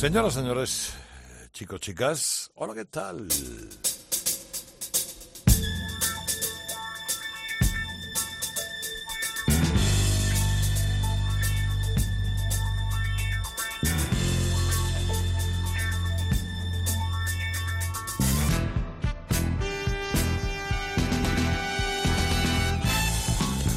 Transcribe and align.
Señoras, 0.00 0.32
señores, 0.32 0.94
chicos, 1.52 1.78
chicas, 1.78 2.50
hola, 2.54 2.72
¿qué 2.72 2.86
tal? 2.86 3.28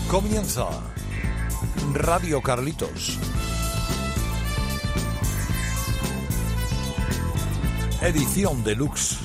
Comienza 0.09 0.69
Radio 1.91 2.41
Carlitos. 2.41 3.19
Edición 8.03 8.61
deluxe. 8.65 9.17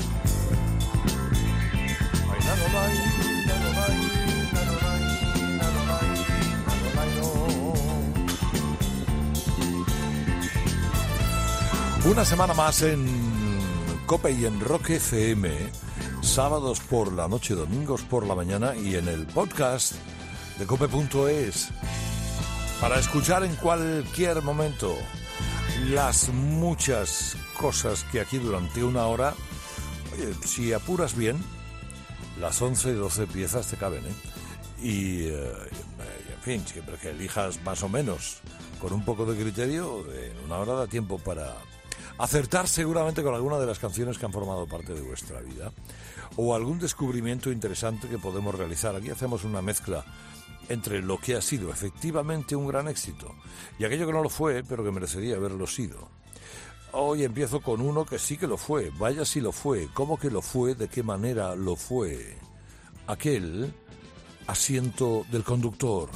Una 12.05 12.25
semana 12.25 12.55
más 12.55 12.83
en 12.83 13.05
Cope 14.07 14.31
y 14.31 14.47
en 14.47 14.61
Rock 14.61 14.91
FM, 14.91 15.51
sábados 16.21 16.79
por 16.79 17.13
la 17.13 17.27
noche, 17.27 17.57
domingos 17.57 18.03
por 18.03 18.25
la 18.29 18.37
mañana 18.37 18.77
y 18.77 18.95
en 18.95 19.09
el 19.09 19.27
podcast 19.27 19.95
de 20.57 20.67
cope.es 20.67 21.71
para 22.81 23.01
escuchar 23.01 23.43
en 23.43 23.57
cualquier 23.57 24.41
momento 24.43 24.95
las 25.89 26.29
muchas 26.29 27.37
cosas 27.59 28.05
que 28.05 28.21
aquí 28.21 28.39
durante 28.39 28.83
una 28.83 29.07
hora, 29.07 29.35
si 30.45 30.73
apuras 30.73 31.15
bien, 31.15 31.37
las 32.41 32.63
11 32.63 32.91
y 32.91 32.95
12 32.95 33.27
piezas 33.27 33.67
te 33.67 33.77
caben, 33.77 34.05
¿eh? 34.07 34.15
Y, 34.81 35.23
eh, 35.25 35.53
en 36.37 36.43
fin, 36.43 36.67
siempre 36.67 36.97
que 36.97 37.11
elijas 37.11 37.61
más 37.65 37.83
o 37.83 37.89
menos 37.89 38.39
con 38.81 38.93
un 38.93 39.05
poco 39.05 39.27
de 39.27 39.37
criterio, 39.37 40.05
en 40.13 40.39
una 40.45 40.59
hora 40.59 40.75
da 40.75 40.87
tiempo 40.87 41.19
para 41.19 41.57
acertar 42.17 42.69
seguramente 42.69 43.23
con 43.23 43.35
alguna 43.35 43.59
de 43.59 43.67
las 43.67 43.81
canciones 43.81 44.19
que 44.19 44.27
han 44.27 44.33
formado 44.33 44.67
parte 44.67 44.95
de 44.95 45.01
vuestra 45.01 45.41
vida 45.41 45.73
o 46.37 46.55
algún 46.55 46.79
descubrimiento 46.79 47.51
interesante 47.51 48.09
que 48.09 48.19
podemos 48.19 48.55
realizar. 48.55 48.95
Aquí 48.95 49.11
hacemos 49.11 49.43
una 49.43 49.63
mezcla 49.63 50.05
entre 50.69 51.03
lo 51.03 51.19
que 51.19 51.35
ha 51.35 51.41
sido 51.41 51.73
efectivamente 51.73 52.55
un 52.55 52.69
gran 52.69 52.87
éxito 52.87 53.35
y 53.79 53.85
aquello 53.85 54.07
que 54.07 54.13
no 54.13 54.23
lo 54.23 54.29
fue, 54.29 54.63
pero 54.63 54.85
que 54.85 54.93
merecería 54.93 55.37
haberlo 55.37 55.67
sido. 55.67 56.09
Hoy 56.93 57.25
empiezo 57.25 57.61
con 57.61 57.83
uno 57.83 58.07
que 58.07 58.19
sí 58.19 58.39
que 58.39 58.47
lo 58.47 58.57
fue, 58.57 58.91
vaya 58.99 59.25
si 59.25 59.41
lo 59.41 59.53
fue, 59.53 59.89
cómo 59.93 60.19
que 60.19 60.31
lo 60.31 60.41
fue, 60.41 60.75
de 60.75 60.89
qué 60.89 61.03
manera 61.03 61.55
lo 61.55 61.77
fue. 61.77 62.39
Aquel 63.07 63.75
asiento 64.47 65.27
del 65.31 65.45
conductor. 65.45 66.09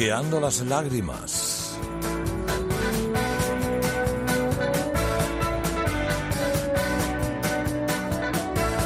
Las 0.00 0.62
lágrimas. 0.62 1.76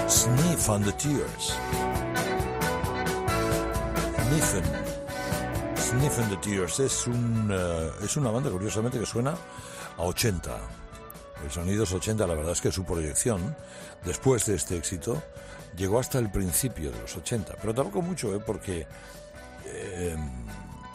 Sniff 0.09 0.69
on 0.69 0.83
the 0.83 0.93
tears. 0.95 1.55
Sniffen. 4.17 4.65
Sniffen 5.77 6.29
the 6.31 6.37
Tears 6.39 6.81
es, 6.81 7.07
un, 7.07 7.49
eh, 7.53 7.91
es 8.03 8.17
una 8.17 8.33
banda 8.33 8.51
curiosamente 8.51 8.99
que 8.99 9.07
suena 9.07 9.37
a 9.97 10.03
80. 10.03 10.59
El 11.45 11.51
sonido 11.53 11.85
es 11.85 11.93
80, 11.93 12.27
la 12.27 12.35
verdad 12.35 12.53
es 12.53 12.61
que 12.61 12.73
su 12.73 12.85
proyección, 12.85 13.55
después 14.05 14.47
de 14.47 14.57
este 14.57 14.77
éxito, 14.77 15.23
llegó 15.77 16.01
hasta 16.01 16.19
el 16.19 16.33
principio 16.33 16.91
de 16.91 17.01
los 17.01 17.17
80. 17.17 17.55
Pero 17.61 17.73
tampoco 17.73 18.03
mucho, 18.03 18.35
¿eh? 18.35 18.41
porque 18.45 18.89
eh, 19.65 20.17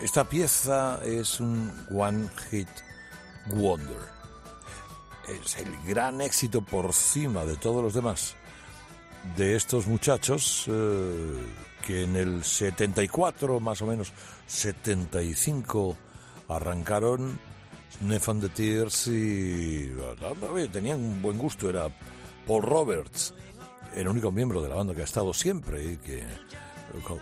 esta 0.02 0.24
pieza 0.24 1.00
es 1.04 1.40
un 1.40 1.72
One 1.92 2.30
Hit 2.50 2.70
Wonder. 3.48 3.98
Es 5.28 5.58
el 5.58 5.72
gran 5.86 6.22
éxito 6.22 6.62
por 6.62 6.94
cima 6.94 7.46
de 7.46 7.56
todos 7.58 7.84
los 7.84 7.94
demás 7.94 8.36
de 9.36 9.56
estos 9.56 9.88
muchachos 9.88 10.66
eh, 10.68 11.38
que 11.86 12.04
en 12.04 12.16
el 12.16 12.44
74, 12.44 13.60
más 13.60 13.82
o 13.82 13.88
menos 13.88 14.14
75, 14.48 15.98
arrancaron 16.48 17.40
Sniff 17.98 18.30
and 18.30 18.42
the 18.42 18.50
Tears 18.50 19.08
y 19.08 19.92
tenían 20.72 21.00
un 21.00 21.22
buen 21.22 21.38
gusto. 21.38 21.70
Era 21.70 21.88
Paul 22.48 22.64
Roberts, 22.64 23.34
el 23.96 24.08
único 24.08 24.32
miembro 24.32 24.62
de 24.62 24.70
la 24.70 24.76
banda 24.76 24.96
que 24.96 25.02
ha 25.02 25.06
estado 25.06 25.34
siempre 25.34 25.84
y 25.84 25.98
que 25.98 26.24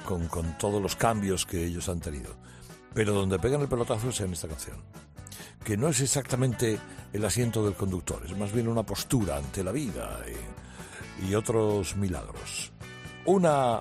con 0.06 0.58
todos 0.58 0.82
los 0.82 0.96
cambios 0.96 1.46
que 1.46 1.66
ellos 1.66 1.90
han 1.90 2.00
tenido. 2.00 2.47
Pero 2.98 3.14
donde 3.14 3.38
pegan 3.38 3.62
el 3.62 3.68
pelotazo 3.68 4.10
es 4.10 4.20
en 4.22 4.34
esta 4.34 4.48
canción, 4.48 4.78
que 5.64 5.78
no 5.78 5.88
es 5.88 6.02
exactamente 6.02 6.80
el 7.14 7.24
asiento 7.24 7.64
del 7.64 7.76
conductor, 7.76 8.24
es 8.26 8.36
más 8.36 8.52
bien 8.52 8.68
una 8.68 8.82
postura 8.82 9.38
ante 9.38 9.64
la 9.64 9.72
vida 9.72 10.22
y, 11.22 11.36
otros 11.36 11.96
milagros. 11.96 12.72
Una 13.26 13.80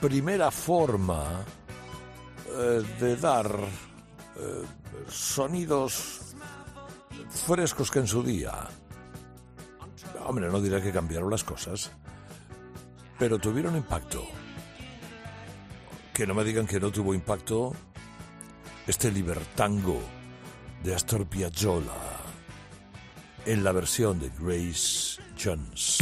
primera 0.00 0.50
forma 0.50 1.44
eh, 2.48 2.82
de 2.98 3.16
dar 3.16 3.46
eh, 4.36 4.62
sonidos 5.06 6.34
frescos 7.28 7.90
que 7.90 7.98
en 7.98 8.06
su 8.06 8.22
día. 8.22 8.54
Hombre, 10.24 10.48
no 10.48 10.62
diré 10.62 10.80
que 10.80 10.92
cambiaron 10.92 11.30
las 11.30 11.44
cosas, 11.44 11.90
pero 13.18 13.38
tuvieron 13.38 13.76
impacto. 13.76 14.24
Que 16.14 16.26
no 16.26 16.32
me 16.32 16.42
digan 16.42 16.66
que 16.66 16.80
no 16.80 16.90
tuvo 16.90 17.12
impacto 17.12 17.74
este 18.86 19.10
libertango 19.10 20.00
de 20.82 20.94
Astor 20.94 21.26
Piazzolla 21.26 21.92
en 23.46 23.64
la 23.64 23.72
versión 23.72 24.18
de 24.20 24.30
Grace 24.38 25.20
Jones. 25.42 25.98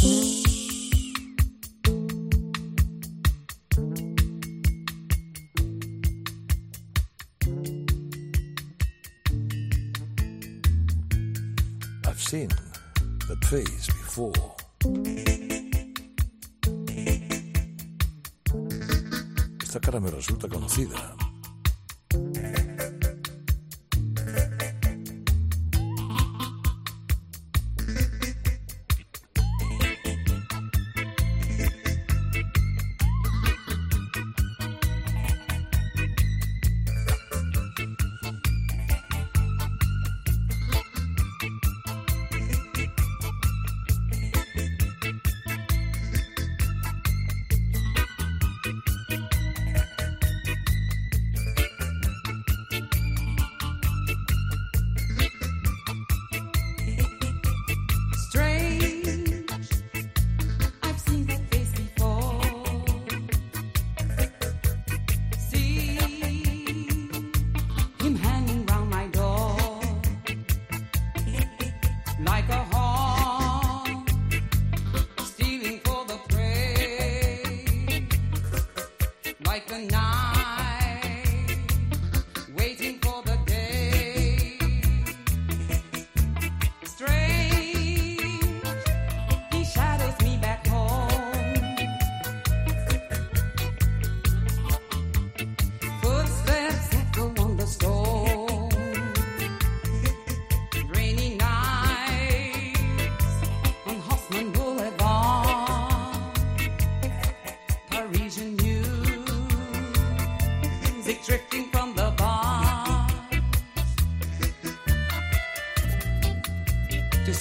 seen 12.33 12.49
that 13.29 13.45
face 13.45 13.89
before. 13.93 14.33
Esta 19.63 19.81
cara 19.81 20.01
me 20.01 20.11
resulta 20.11 20.49
conocida. 20.49 21.22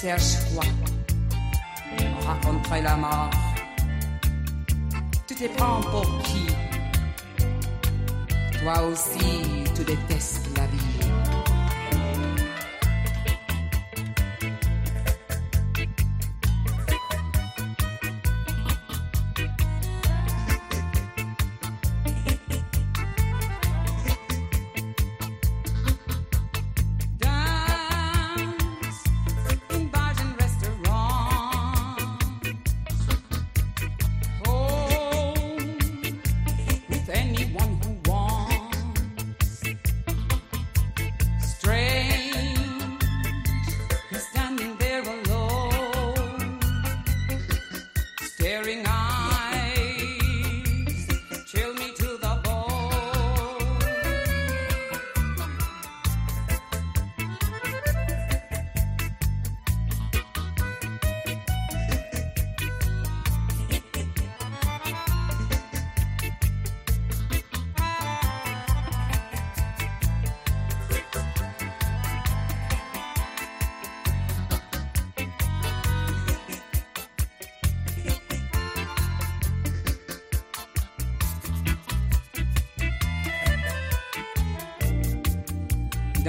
Quoi 0.02 0.64
On 2.00 2.26
raconterait 2.26 2.82
la 2.82 2.96
mort. 2.96 3.30
Tu 5.28 5.34
te 5.36 5.46
prends 5.56 5.80
pour 5.80 6.04
qui? 6.22 6.46
Toi 8.60 8.82
aussi, 8.82 9.11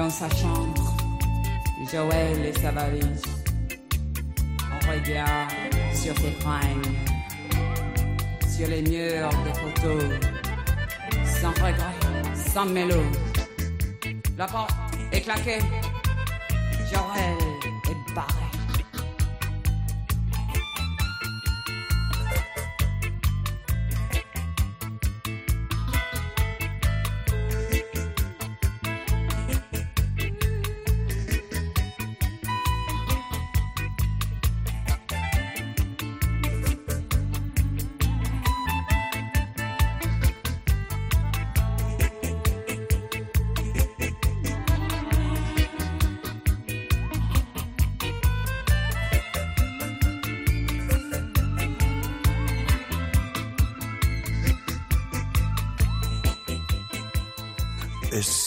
sa 0.09 0.29
chambre, 0.29 0.95
Joël 1.91 2.45
et 2.45 2.53
sa 2.59 2.71
valise. 2.71 3.21
On 4.71 4.91
regarde 4.91 5.51
sur 5.93 6.15
ses 6.17 6.31
fringues, 6.39 6.87
sur 8.55 8.67
les 8.67 8.81
murs 8.81 9.29
des 9.43 9.53
photos, 9.53 10.03
sans 11.25 11.51
regret, 11.51 11.99
sans 12.35 12.65
mélo. 12.65 13.01
La 14.37 14.45
porte 14.45 14.75
est 15.11 15.21
claquée, 15.21 15.59
Jorel 16.91 17.52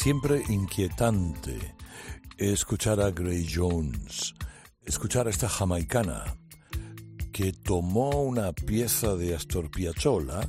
siempre 0.06 0.40
inquietante 0.50 1.75
escuchar 2.38 3.00
a 3.00 3.10
Gray 3.10 3.44
Jones, 3.52 4.36
escuchar 4.84 5.26
a 5.26 5.30
esta 5.30 5.48
jamaicana 5.48 6.22
que 7.32 7.52
tomó 7.52 8.22
una 8.22 8.52
pieza 8.52 9.16
de 9.16 9.34
Astor 9.34 9.68
Piazzolla, 9.68 10.46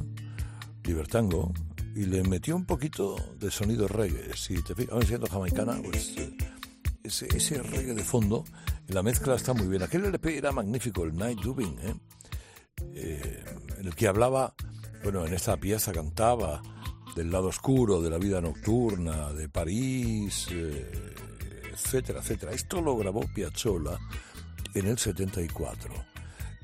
Libertango, 0.83 1.51
y 1.95 2.05
le 2.05 2.21
metió 2.21 2.55
un 2.55 2.65
poquito 2.67 3.15
de 3.39 3.49
sonido 3.49 3.87
reggae. 3.87 4.37
Si 4.37 4.61
te 4.61 4.75
fijas, 4.75 5.07
siendo 5.07 5.25
jamaicana, 5.25 5.81
pues 5.83 6.13
ese, 7.03 7.63
reggae 7.63 7.95
de 7.95 8.03
fondo, 8.03 8.43
la 8.89 9.01
mezcla 9.01 9.33
está 9.33 9.55
muy 9.55 9.67
bien. 9.67 9.81
Aquel 9.81 10.05
LP 10.05 10.37
era 10.37 10.51
magnífico, 10.51 11.03
el 11.03 11.15
Night 11.15 11.39
Dubin, 11.39 11.79
¿eh? 11.79 11.95
Eh, 12.93 13.43
en 13.79 13.87
el 13.87 13.95
que 13.95 14.07
hablaba, 14.07 14.53
bueno, 15.01 15.25
en 15.25 15.33
esta 15.33 15.57
pieza 15.57 15.91
cantaba 15.93 16.61
del 17.17 17.31
lado 17.31 17.47
oscuro, 17.47 17.99
de 17.99 18.11
la 18.11 18.19
vida 18.19 18.39
nocturna, 18.39 19.33
de 19.33 19.49
París, 19.49 20.47
eh, 20.51 21.15
etcétera, 21.73 22.19
etcétera. 22.19 22.51
Esto 22.51 22.79
lo 22.79 22.95
grabó 22.95 23.21
Piazzolla 23.33 23.97
en 24.75 24.85
el 24.85 24.99
74. 24.99 25.91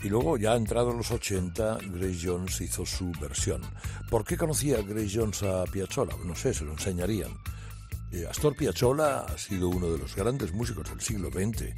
Y 0.04 0.10
luego, 0.10 0.38
ya 0.38 0.56
entrados 0.56 0.96
los 0.96 1.10
80, 1.10 1.80
Grace 1.88 2.20
Jones 2.22 2.62
hizo 2.62 2.86
su 2.86 3.12
versión. 3.20 3.62
¿Por 4.12 4.24
qué 4.24 4.38
conocía 4.38 4.80
Grace 4.84 5.10
Jones 5.12 5.42
a 5.42 5.64
Piazzolla? 5.64 6.14
No 6.24 6.36
sé, 6.36 6.54
se 6.54 6.66
lo 6.66 6.74
enseñarían. 6.74 7.32
Eh, 8.12 8.28
Astor 8.30 8.56
Piazzolla 8.56 9.22
ha 9.22 9.38
sido 9.40 9.70
uno 9.70 9.90
de 9.90 9.98
los 9.98 10.16
grandes 10.16 10.54
músicos 10.54 10.88
del 10.88 11.02
siglo 11.02 11.32
XX, 11.32 11.74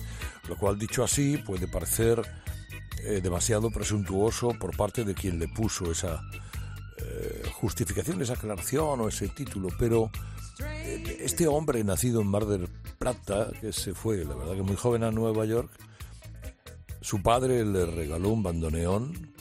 lo 0.49 0.57
cual 0.57 0.77
dicho 0.77 1.01
así 1.01 1.37
puede 1.37 1.69
parecer 1.69 2.21
eh, 3.05 3.21
demasiado 3.23 3.71
presuntuoso 3.71 4.49
por 4.59 4.75
parte 4.75 5.05
de 5.05 5.13
quien 5.13 5.39
le 5.39 5.47
puso 5.47 5.89
esa 5.93 6.21
eh, 6.97 7.43
justificación, 7.53 8.21
esa 8.21 8.33
aclaración 8.33 9.01
o 9.01 9.07
ese 9.07 9.27
título, 9.29 9.69
pero 9.77 10.09
eh, 10.59 11.17
este 11.21 11.47
hombre 11.47 11.83
nacido 11.83 12.21
en 12.21 12.27
Mar 12.27 12.45
del 12.45 12.67
Plata, 12.97 13.51
que 13.59 13.73
se 13.73 13.93
fue, 13.93 14.23
la 14.23 14.35
verdad 14.35 14.55
que 14.55 14.61
muy 14.61 14.75
joven 14.75 15.03
a 15.03 15.11
Nueva 15.11 15.45
York, 15.45 15.71
su 17.01 17.21
padre 17.21 17.65
le 17.65 17.85
regaló 17.85 18.29
un 18.29 18.43
bandoneón 18.43 19.33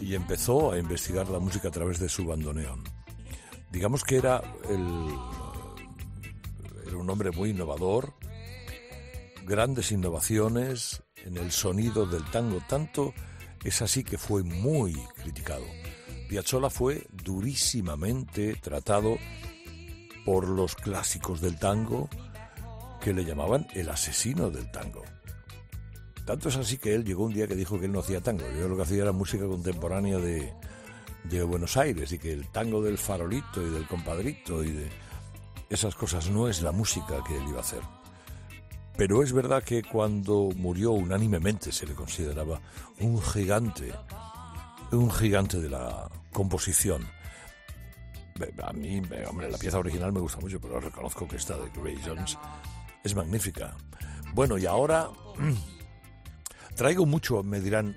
y 0.00 0.14
empezó 0.14 0.72
a 0.72 0.78
investigar 0.78 1.28
la 1.28 1.38
música 1.38 1.68
a 1.68 1.72
través 1.72 1.98
de 1.98 2.08
su 2.08 2.24
bandoneón. 2.24 2.82
Digamos 3.70 4.04
que 4.04 4.16
era, 4.16 4.42
era 6.86 6.96
un 6.96 7.10
hombre 7.10 7.30
muy 7.30 7.50
innovador, 7.50 8.14
grandes 9.44 9.92
innovaciones 9.92 11.02
en 11.24 11.36
el 11.36 11.50
sonido 11.52 12.06
del 12.06 12.24
tango, 12.30 12.60
tanto 12.68 13.12
es 13.64 13.82
así 13.82 14.04
que 14.04 14.18
fue 14.18 14.42
muy 14.42 14.94
criticado. 15.16 15.64
Piazzolla 16.32 16.70
fue 16.70 17.06
durísimamente 17.12 18.54
tratado 18.54 19.18
por 20.24 20.48
los 20.48 20.74
clásicos 20.74 21.42
del 21.42 21.58
tango 21.58 22.08
que 23.02 23.12
le 23.12 23.26
llamaban 23.26 23.66
el 23.74 23.90
asesino 23.90 24.48
del 24.48 24.70
tango. 24.70 25.02
Tanto 26.24 26.48
es 26.48 26.56
así 26.56 26.78
que 26.78 26.94
él 26.94 27.04
llegó 27.04 27.24
un 27.24 27.34
día 27.34 27.46
que 27.46 27.54
dijo 27.54 27.78
que 27.78 27.84
él 27.84 27.92
no 27.92 28.00
hacía 28.00 28.22
tango, 28.22 28.46
yo 28.58 28.66
lo 28.66 28.76
que 28.76 28.82
hacía 28.84 29.02
era 29.02 29.12
música 29.12 29.46
contemporánea 29.46 30.16
de, 30.16 30.54
de 31.24 31.42
Buenos 31.42 31.76
Aires 31.76 32.10
y 32.12 32.18
que 32.18 32.32
el 32.32 32.50
tango 32.50 32.80
del 32.80 32.96
farolito 32.96 33.60
y 33.60 33.68
del 33.68 33.86
compadrito 33.86 34.64
y 34.64 34.70
de 34.70 34.88
esas 35.68 35.94
cosas 35.94 36.30
no 36.30 36.48
es 36.48 36.62
la 36.62 36.72
música 36.72 37.22
que 37.28 37.36
él 37.36 37.44
iba 37.46 37.58
a 37.58 37.60
hacer. 37.60 37.82
Pero 38.96 39.22
es 39.22 39.34
verdad 39.34 39.62
que 39.62 39.82
cuando 39.82 40.48
murió 40.56 40.92
unánimemente 40.92 41.72
se 41.72 41.84
le 41.84 41.92
consideraba 41.92 42.58
un 43.00 43.20
gigante, 43.20 43.92
un 44.92 45.10
gigante 45.10 45.60
de 45.60 45.68
la 45.68 46.08
composición. 46.32 47.06
A 48.62 48.72
mí, 48.72 49.00
hombre, 49.28 49.50
la 49.50 49.58
pieza 49.58 49.78
original 49.78 50.12
me 50.12 50.20
gusta 50.20 50.40
mucho, 50.40 50.60
pero 50.60 50.80
reconozco 50.80 51.28
que 51.28 51.36
esta 51.36 51.56
de 51.58 51.70
Gray 51.70 52.00
Jones 52.04 52.36
es 53.04 53.14
magnífica. 53.14 53.76
Bueno, 54.34 54.58
y 54.58 54.66
ahora 54.66 55.10
traigo 56.76 57.06
mucho, 57.06 57.42
me 57.42 57.60
dirán, 57.60 57.96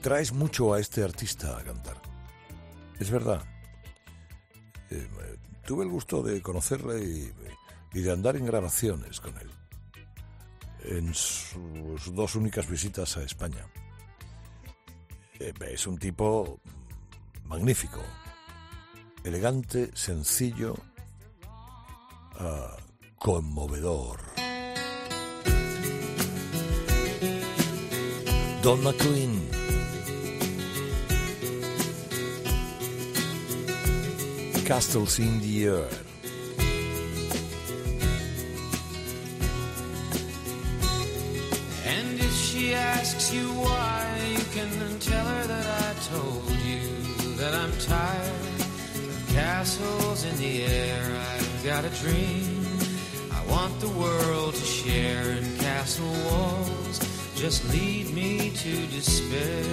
traes 0.00 0.32
mucho 0.32 0.72
a 0.72 0.80
este 0.80 1.02
artista 1.02 1.58
a 1.58 1.64
cantar. 1.64 2.00
Es 2.98 3.10
verdad. 3.10 3.42
Eh, 4.90 5.06
tuve 5.66 5.84
el 5.84 5.90
gusto 5.90 6.22
de 6.22 6.40
conocerle 6.40 7.00
y, 7.04 7.32
y 7.92 8.00
de 8.00 8.12
andar 8.12 8.36
en 8.36 8.46
grabaciones 8.46 9.20
con 9.20 9.36
él 9.38 9.50
en 10.84 11.14
sus 11.14 12.14
dos 12.14 12.34
únicas 12.34 12.68
visitas 12.68 13.16
a 13.16 13.22
España. 13.22 13.66
Eh, 15.38 15.52
es 15.70 15.86
un 15.86 15.98
tipo 15.98 16.60
magnífico, 17.48 18.02
elegante, 19.24 19.90
sencillo, 19.94 20.76
uh, 22.38 22.76
conmovedor. 23.18 24.20
Don 28.62 28.82
McQueen. 28.82 29.48
Castles 34.66 35.18
in 35.18 35.40
the 35.40 35.64
Air. 35.64 35.88
And 41.86 42.20
if 42.20 42.34
she 42.34 42.74
asks 42.74 43.32
you 43.32 43.46
why, 43.54 44.18
you 44.32 44.44
can 44.52 44.98
tell 44.98 45.24
her 45.24 45.46
that 45.46 45.66
I 45.66 45.94
told 46.10 46.47
that 47.50 47.60
I'm 47.62 47.72
tired 47.78 48.60
of 48.60 49.30
castles 49.32 50.24
in 50.24 50.36
the 50.36 50.64
air. 50.64 51.02
I've 51.32 51.64
got 51.64 51.84
a 51.84 51.90
dream 52.02 52.78
I 53.32 53.42
want 53.50 53.80
the 53.80 53.88
world 53.88 54.54
to 54.54 54.64
share, 54.64 55.30
and 55.30 55.58
castle 55.58 56.12
walls 56.26 56.98
just 57.34 57.64
lead 57.72 58.10
me 58.12 58.50
to 58.50 58.86
despair. 58.88 59.64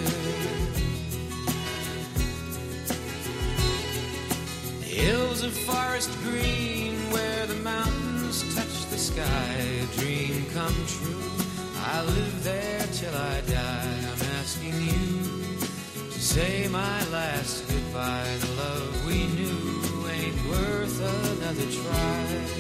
Hills 4.82 5.44
of 5.44 5.52
forest 5.52 6.12
green 6.24 6.96
where 7.12 7.46
the 7.48 7.56
mountains 7.56 8.56
touch 8.56 8.86
the 8.90 8.98
sky, 8.98 9.56
a 9.84 9.88
dream 10.00 10.46
come 10.54 10.76
true. 10.88 11.32
I 11.94 12.04
live 12.04 12.44
there 12.44 12.88
till 12.94 13.16
I 13.16 13.42
die. 13.42 13.98
I'm 14.12 14.22
asking 14.40 14.76
you 14.82 15.36
to 16.16 16.22
say 16.22 16.68
my 16.70 17.06
last 17.10 17.65
goodbye. 17.96 18.38
The 18.40 18.52
love 18.62 19.06
we 19.06 19.28
knew 19.28 20.08
ain't 20.10 20.50
worth 20.50 21.00
another 21.02 21.72
try. 21.72 22.55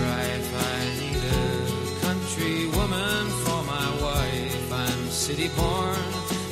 drive. 0.00 0.46
I 0.76 0.80
need 1.02 1.22
a 1.42 1.52
country 2.06 2.56
woman 2.78 3.22
for 3.44 3.60
my 3.74 3.88
wife. 4.06 4.72
I'm 4.84 5.02
city 5.26 5.48
born, 5.60 6.04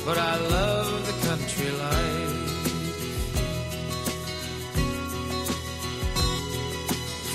but 0.05 0.17
I 0.17 0.35
love 0.57 0.89
the 1.09 1.17
country 1.27 1.69
life. 1.87 2.37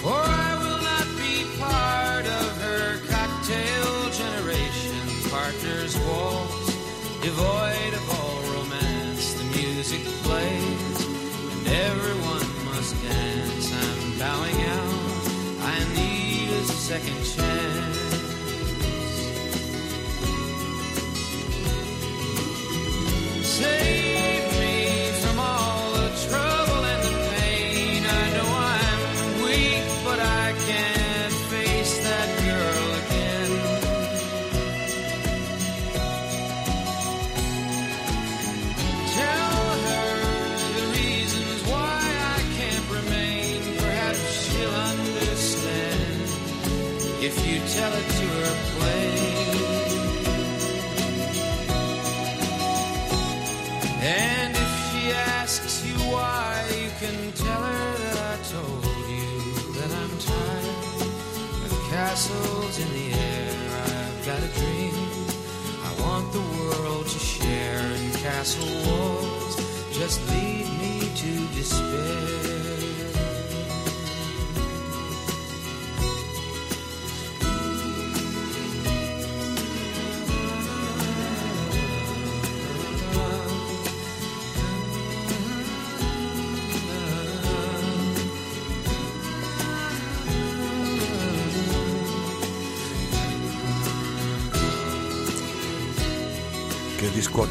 For 0.03 0.21
I 0.47 0.51
will 0.63 0.83
not 0.93 1.07
be 1.23 1.35
part 1.65 2.27
of 2.41 2.49
her 2.65 2.87
cocktail 3.15 3.93
generation. 4.23 5.03
Partners 5.37 5.95
waltz, 6.07 6.67
devoid 7.25 7.93
of 8.01 8.07
all 8.17 8.41
romance. 8.55 9.25
The 9.39 9.47
music 9.57 10.03
plays. 10.25 10.64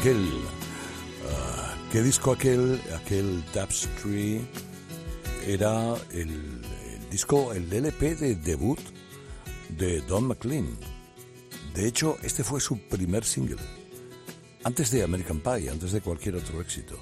Aquel? 0.04 0.28
Ah, 1.32 1.74
¿Qué 1.90 2.02
disco 2.02 2.32
aquel? 2.32 2.78
Aquel 2.94 3.42
Tapestry 3.54 4.46
era 5.46 5.94
el, 6.12 6.60
disco, 7.10 7.54
el 7.54 7.72
LP 7.72 8.14
de 8.16 8.34
debut 8.34 8.78
de 9.70 10.02
Don 10.02 10.26
McLean. 10.26 10.68
De 11.72 11.88
hecho, 11.88 12.18
este 12.22 12.44
fue 12.44 12.60
su 12.60 12.80
primer 12.80 13.24
single. 13.24 13.56
Antes 14.64 14.90
de 14.90 15.04
American 15.04 15.40
Pie, 15.40 15.70
antes 15.70 15.92
de 15.92 16.02
cualquier 16.02 16.36
otro 16.36 16.60
éxito. 16.60 16.98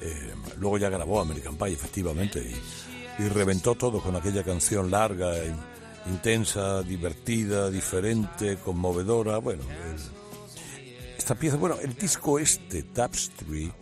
Eh, 0.00 0.32
luego 0.56 0.78
ya 0.78 0.88
grabó 0.88 1.20
American 1.20 1.58
Pie, 1.58 1.72
efectivamente, 1.72 2.40
y, 3.18 3.28
reventó 3.28 3.74
todo 3.74 4.00
con 4.00 4.16
aquella 4.16 4.42
canción 4.42 4.90
larga, 4.90 5.36
in- 5.44 5.54
intensa, 6.10 6.82
divertida, 6.82 7.68
diferente, 7.68 8.56
conmovedora. 8.56 9.36
Bueno, 9.36 9.64
pieza, 11.34 11.56
bueno, 11.56 11.76
el 11.80 11.94
disco 11.94 12.38
este, 12.38 12.82
Tapestry, 12.82 13.72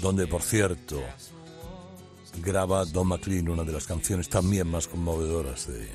donde 0.00 0.26
por 0.26 0.42
cierto 0.42 1.02
graba 2.38 2.84
Don 2.84 3.08
McLean 3.08 3.48
una 3.48 3.64
de 3.64 3.72
las 3.72 3.86
canciones 3.86 4.28
también 4.28 4.68
más 4.68 4.86
conmovedoras 4.86 5.66
de 5.66 5.88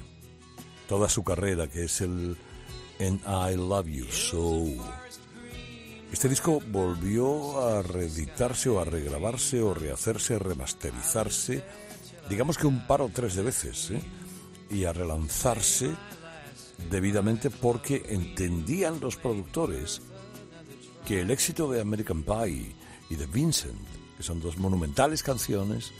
toda 0.87 1.09
su 1.09 1.23
carrera, 1.23 1.67
que 1.67 1.85
es 1.85 2.01
el 2.01 2.37
And 2.99 3.21
I 3.25 3.55
Love 3.55 3.87
You 3.87 4.05
So. 4.11 4.65
Este 6.11 6.29
disco 6.29 6.61
volvió 6.67 7.67
a 7.67 7.81
reeditarse 7.81 8.69
o 8.69 8.79
a 8.79 8.85
regrabarse 8.85 9.61
o 9.61 9.73
rehacerse, 9.73 10.39
remasterizarse, 10.39 11.63
digamos 12.29 12.57
que 12.57 12.67
un 12.67 12.85
par 12.87 13.01
o 13.01 13.09
tres 13.09 13.35
de 13.35 13.43
veces, 13.43 13.91
¿eh? 13.91 14.01
y 14.69 14.85
a 14.85 14.93
relanzarse 14.93 15.91
debidamente 16.89 17.49
porque 17.49 18.03
entendían 18.09 18.99
los 18.99 19.15
productores 19.17 20.01
que 21.05 21.21
el 21.21 21.29
éxito 21.29 21.69
de 21.71 21.81
American 21.81 22.23
Pie 22.23 22.75
y 23.09 23.15
de 23.15 23.27
Vincent, 23.27 23.79
que 24.17 24.23
son 24.23 24.41
dos 24.41 24.57
monumentales 24.57 25.21
canciones, 25.21 25.91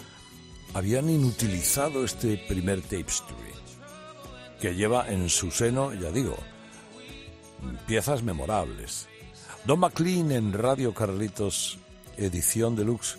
habían 0.74 1.10
inutilizado 1.10 2.04
este 2.04 2.38
primer 2.50 2.82
tapestry, 2.82 3.36
que 4.60 4.76
lleva 4.76 5.08
en 5.10 5.30
su 5.30 5.52
seno, 5.52 5.94
ya 5.94 6.12
digo, 6.12 6.36
piezas 7.88 8.24
memorables. 8.24 9.08
Don 9.66 9.80
McLean 9.80 10.32
en 10.32 10.54
Radio 10.54 10.94
Carlitos, 10.94 11.78
edición 12.18 12.76
deluxe, 12.76 13.18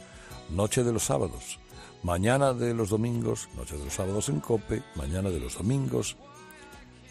noche 0.50 0.82
de 0.82 0.92
los 0.92 1.04
sábados, 1.04 1.60
mañana 2.02 2.52
de 2.52 2.74
los 2.74 2.90
domingos, 2.90 3.48
noche 3.56 3.76
de 3.76 3.84
los 3.84 3.94
sábados 3.94 4.28
en 4.28 4.40
Cope, 4.40 4.82
mañana 4.96 5.30
de 5.30 5.40
los 5.40 5.56
domingos 5.56 6.16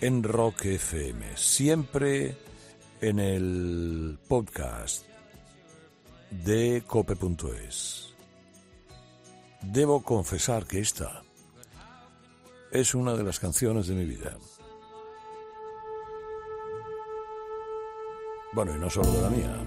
en 0.01 0.23
Rock 0.23 0.65
FM, 0.65 1.37
siempre 1.37 2.37
en 3.01 3.19
el 3.19 4.17
podcast 4.27 5.05
de 6.31 6.83
cope.es. 6.85 8.13
Debo 9.61 10.03
confesar 10.03 10.65
que 10.65 10.79
esta 10.79 11.23
es 12.71 12.93
una 12.95 13.13
de 13.15 13.23
las 13.23 13.39
canciones 13.39 13.87
de 13.87 13.95
mi 13.95 14.05
vida. 14.05 14.37
Bueno, 18.53 18.75
y 18.75 18.79
no 18.79 18.89
solo 18.89 19.11
de 19.11 19.21
la 19.21 19.29
mía. 19.29 19.57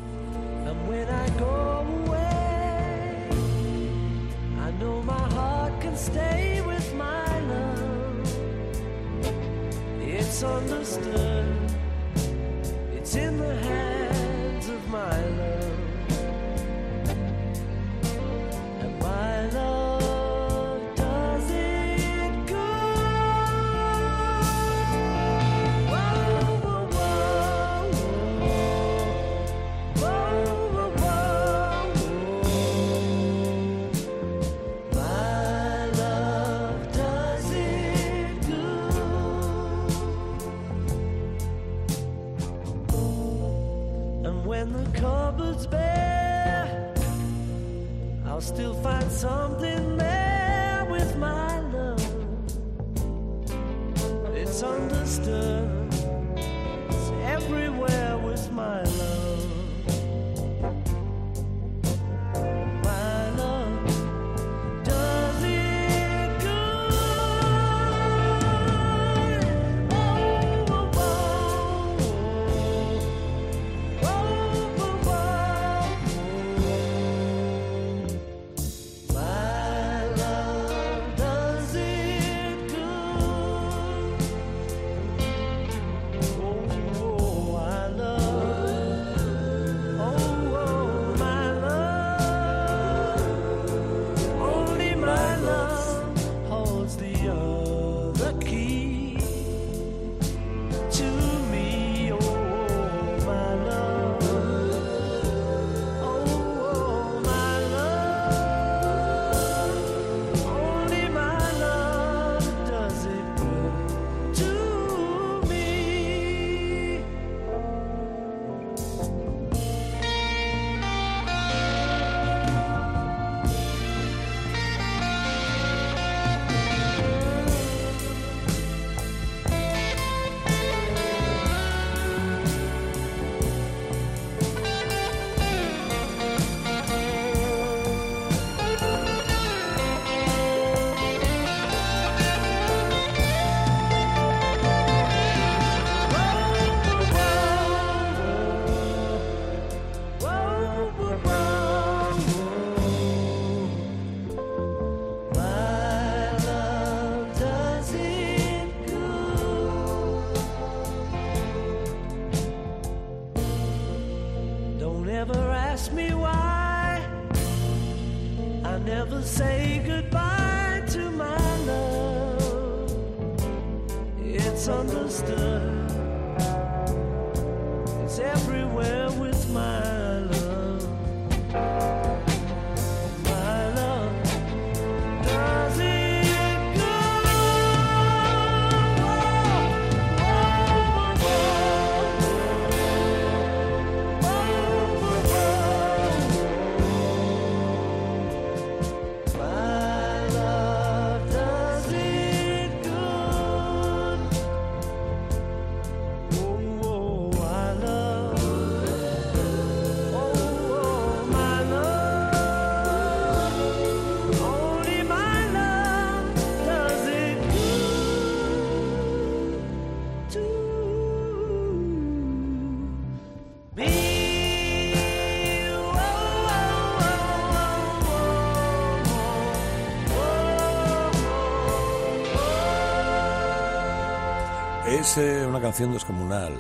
Es 234.99 235.17
una 235.17 235.61
canción 235.61 235.93
descomunal, 235.93 236.53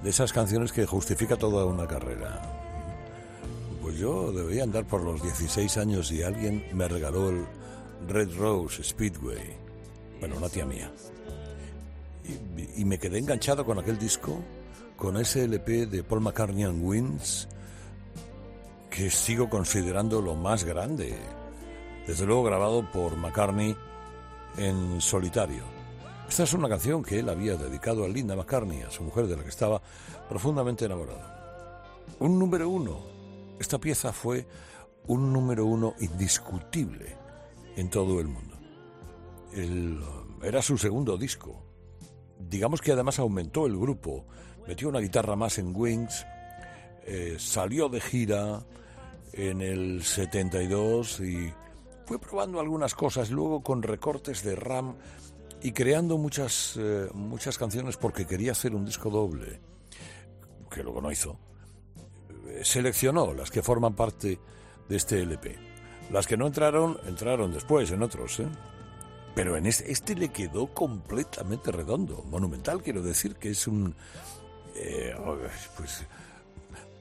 de 0.00 0.10
esas 0.10 0.32
canciones 0.32 0.70
que 0.70 0.86
justifica 0.86 1.36
toda 1.36 1.64
una 1.64 1.84
carrera. 1.84 2.40
Pues 3.82 3.98
yo 3.98 4.30
debería 4.30 4.62
andar 4.62 4.84
por 4.84 5.02
los 5.02 5.20
16 5.20 5.76
años 5.78 6.12
y 6.12 6.22
alguien 6.22 6.64
me 6.72 6.86
regaló 6.86 7.28
el 7.28 7.44
Red 8.06 8.38
Rose 8.38 8.84
Speedway. 8.84 9.56
Bueno, 10.20 10.36
una 10.36 10.48
tía 10.48 10.64
mía. 10.64 10.92
Y, 12.56 12.82
y 12.82 12.84
me 12.84 13.00
quedé 13.00 13.18
enganchado 13.18 13.66
con 13.66 13.80
aquel 13.80 13.98
disco, 13.98 14.38
con 14.96 15.16
ese 15.16 15.42
LP 15.42 15.86
de 15.86 16.04
Paul 16.04 16.20
McCartney 16.20 16.62
and 16.62 16.84
Wins, 16.84 17.48
que 18.88 19.10
sigo 19.10 19.50
considerando 19.50 20.22
lo 20.22 20.36
más 20.36 20.62
grande. 20.62 21.18
Desde 22.06 22.26
luego 22.26 22.44
grabado 22.44 22.88
por 22.92 23.16
McCartney 23.16 23.76
en 24.56 25.00
solitario. 25.00 25.75
Esta 26.28 26.42
es 26.42 26.52
una 26.52 26.68
canción 26.68 27.02
que 27.02 27.18
él 27.20 27.28
había 27.28 27.56
dedicado 27.56 28.04
a 28.04 28.08
Linda 28.08 28.34
McCartney, 28.36 28.82
a 28.82 28.90
su 28.90 29.02
mujer 29.04 29.26
de 29.26 29.36
la 29.36 29.42
que 29.42 29.48
estaba 29.48 29.80
profundamente 30.28 30.84
enamorado. 30.84 31.22
Un 32.18 32.38
número 32.38 32.68
uno. 32.68 32.98
Esta 33.58 33.78
pieza 33.78 34.12
fue 34.12 34.46
un 35.06 35.32
número 35.32 35.64
uno 35.64 35.94
indiscutible 36.00 37.16
en 37.76 37.88
todo 37.90 38.20
el 38.20 38.26
mundo. 38.28 38.56
El- 39.52 40.00
era 40.42 40.60
su 40.62 40.76
segundo 40.76 41.16
disco. 41.16 41.62
Digamos 42.38 42.80
que 42.82 42.92
además 42.92 43.18
aumentó 43.18 43.66
el 43.66 43.78
grupo, 43.78 44.26
metió 44.66 44.88
una 44.88 44.98
guitarra 45.00 45.36
más 45.36 45.58
en 45.58 45.74
Wings, 45.74 46.26
eh, 47.06 47.36
salió 47.38 47.88
de 47.88 48.00
gira 48.00 48.62
en 49.32 49.62
el 49.62 50.02
72 50.02 51.20
y 51.20 51.52
fue 52.04 52.18
probando 52.18 52.60
algunas 52.60 52.94
cosas, 52.94 53.30
luego 53.30 53.62
con 53.62 53.82
recortes 53.82 54.42
de 54.42 54.54
RAM 54.56 54.96
y 55.62 55.72
creando 55.72 56.18
muchas, 56.18 56.76
eh, 56.76 57.08
muchas 57.14 57.58
canciones 57.58 57.96
porque 57.96 58.26
quería 58.26 58.52
hacer 58.52 58.74
un 58.74 58.84
disco 58.84 59.10
doble, 59.10 59.60
que 60.70 60.82
luego 60.82 61.00
no 61.00 61.10
hizo. 61.10 61.38
Eh, 62.48 62.60
Seleccionó 62.62 63.32
las 63.34 63.50
que 63.50 63.62
forman 63.62 63.94
parte 63.94 64.38
de 64.88 64.96
este 64.96 65.22
LP. 65.22 65.58
Las 66.10 66.26
que 66.26 66.36
no 66.36 66.46
entraron, 66.46 66.98
entraron 67.06 67.52
después 67.52 67.90
en 67.90 68.02
otros, 68.02 68.40
¿eh? 68.40 68.48
Pero 69.34 69.56
en 69.56 69.66
este, 69.66 69.90
este 69.90 70.14
le 70.14 70.30
quedó 70.30 70.72
completamente 70.72 71.70
redondo, 71.70 72.22
monumental, 72.24 72.82
quiero 72.82 73.02
decir 73.02 73.34
que 73.36 73.50
es 73.50 73.66
un... 73.66 73.94
pues 75.76 76.06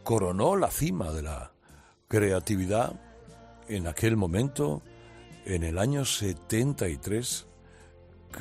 coronó 0.05 0.55
la 0.55 0.69
cima 0.69 1.11
de 1.11 1.23
la 1.23 1.51
creatividad 2.07 2.93
en 3.67 3.87
aquel 3.87 4.15
momento, 4.15 4.83
en 5.45 5.63
el 5.63 5.79
año 5.79 6.05
73, 6.05 7.47
que 7.47 7.54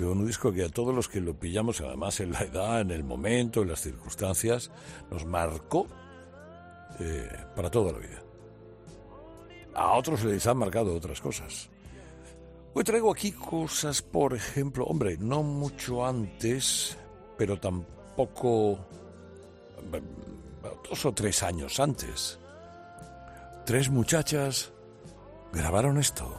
un 0.03 0.27
disco 0.27 0.53
que 0.53 0.65
a 0.65 0.69
todos 0.69 0.95
los 0.95 1.09
que 1.09 1.21
lo 1.21 1.39
pillamos, 1.39 1.81
además 1.81 2.19
en 2.21 2.33
la 2.33 2.41
edad, 2.41 2.81
en 2.81 2.91
el 2.91 3.05
momento, 3.05 3.63
en 3.63 3.69
las 3.69 3.81
circunstancias, 3.81 4.71
nos 5.11 5.25
marcó 5.25 5.87
eh, 6.99 7.29
para 7.55 7.71
toda 7.71 7.93
la 7.93 7.99
vida. 7.99 8.23
A 9.75 9.93
otros 9.93 10.25
les 10.25 10.47
han 10.47 10.57
marcado 10.57 10.95
otras 10.95 11.21
cosas. 11.21 11.71
Hoy 12.75 12.83
traigo 12.83 13.13
aquí 13.13 13.33
cosas, 13.33 14.03
por 14.03 14.35
ejemplo, 14.35 14.85
hombre, 14.87 15.17
no 15.19 15.43
mucho 15.43 16.05
antes, 16.05 16.97
pero 17.39 17.59
tampoco 17.59 18.79
eh, 19.93 20.03
dos 20.89 21.05
o 21.05 21.13
tres 21.13 21.43
años 21.43 21.79
antes. 21.79 22.39
Tres 23.65 23.91
muchachas 23.91 24.73
grabaron 25.53 25.99
esto. 25.99 26.39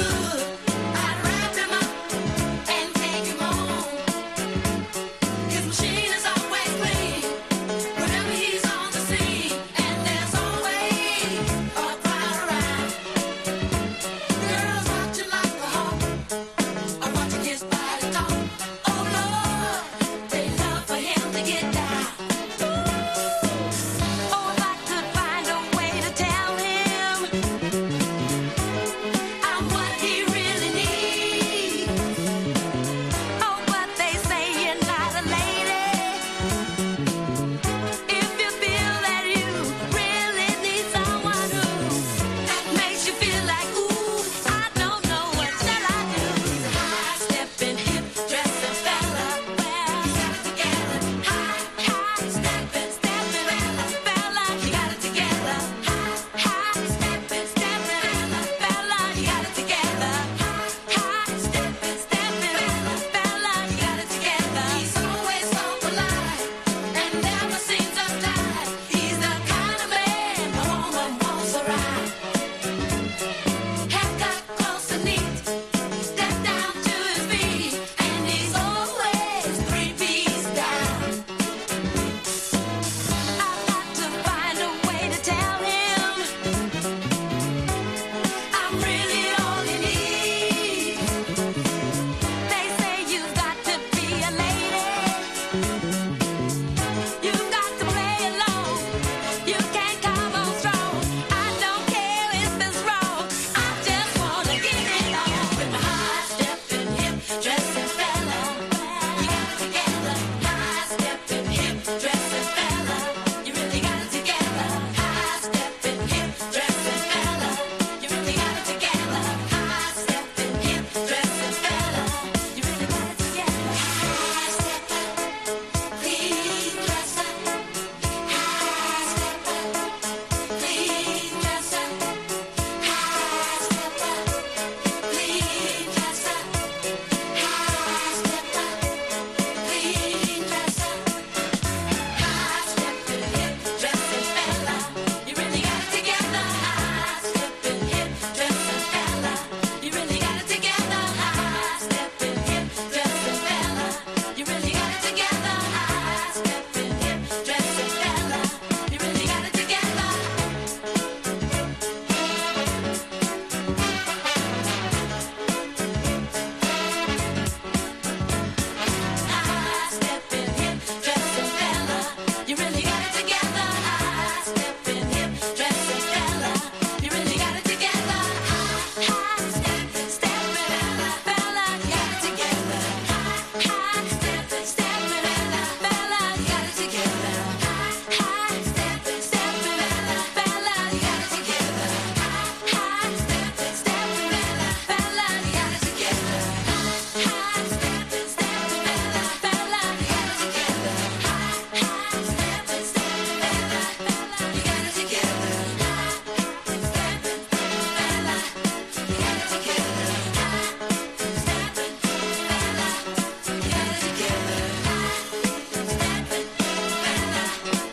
good. 0.00 0.39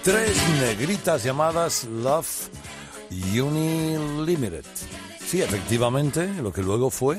Tres 0.08 0.38
negritas 0.62 1.22
llamadas 1.22 1.84
Love 1.84 2.48
Unlimited. 3.12 4.64
Sí, 5.20 5.42
efectivamente, 5.42 6.32
lo 6.42 6.54
que 6.54 6.64
luego 6.64 6.90
fue 6.90 7.18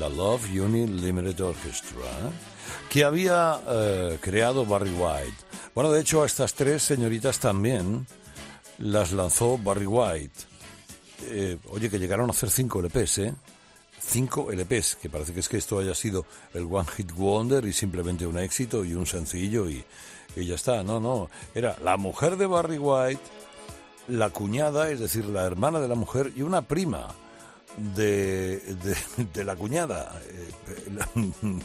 la 0.00 0.08
Love 0.08 0.46
Unlimited 0.50 1.38
Orchestra, 1.42 2.32
que 2.88 3.04
había 3.04 3.60
eh, 3.68 4.18
creado 4.18 4.64
Barry 4.64 4.92
White. 4.92 5.36
Bueno, 5.74 5.92
de 5.92 6.00
hecho, 6.00 6.22
a 6.22 6.26
estas 6.26 6.54
tres 6.54 6.82
señoritas 6.84 7.38
también 7.38 8.06
las 8.78 9.12
lanzó 9.12 9.58
Barry 9.58 9.86
White. 9.86 10.40
Eh, 11.24 11.58
oye, 11.68 11.90
que 11.90 11.98
llegaron 11.98 12.30
a 12.30 12.32
hacer 12.32 12.48
cinco 12.48 12.80
LPs, 12.80 13.18
¿eh? 13.18 13.34
Cinco 14.00 14.50
LPs, 14.50 14.96
que 14.96 15.10
parece 15.10 15.34
que 15.34 15.40
es 15.40 15.50
que 15.50 15.58
esto 15.58 15.78
haya 15.80 15.94
sido 15.94 16.24
el 16.54 16.62
One 16.62 16.88
Hit 16.96 17.12
Wonder 17.12 17.66
y 17.66 17.74
simplemente 17.74 18.26
un 18.26 18.38
éxito 18.38 18.86
y 18.86 18.94
un 18.94 19.04
sencillo 19.04 19.68
y, 19.68 19.84
y 20.36 20.46
ya 20.46 20.54
está. 20.54 20.82
No, 20.82 21.00
no. 21.00 21.28
Era 21.54 21.76
la 21.82 21.96
mujer 21.96 22.36
de 22.36 22.46
Barry 22.46 22.78
White, 22.78 23.22
la 24.08 24.30
cuñada, 24.30 24.90
es 24.90 25.00
decir, 25.00 25.24
la 25.26 25.44
hermana 25.44 25.80
de 25.80 25.88
la 25.88 25.94
mujer 25.94 26.32
y 26.36 26.42
una 26.42 26.62
prima 26.62 27.08
de, 27.76 28.60
de, 29.34 29.44
la 29.44 29.56
cuñada. 29.56 30.20
Eh, 30.28 30.50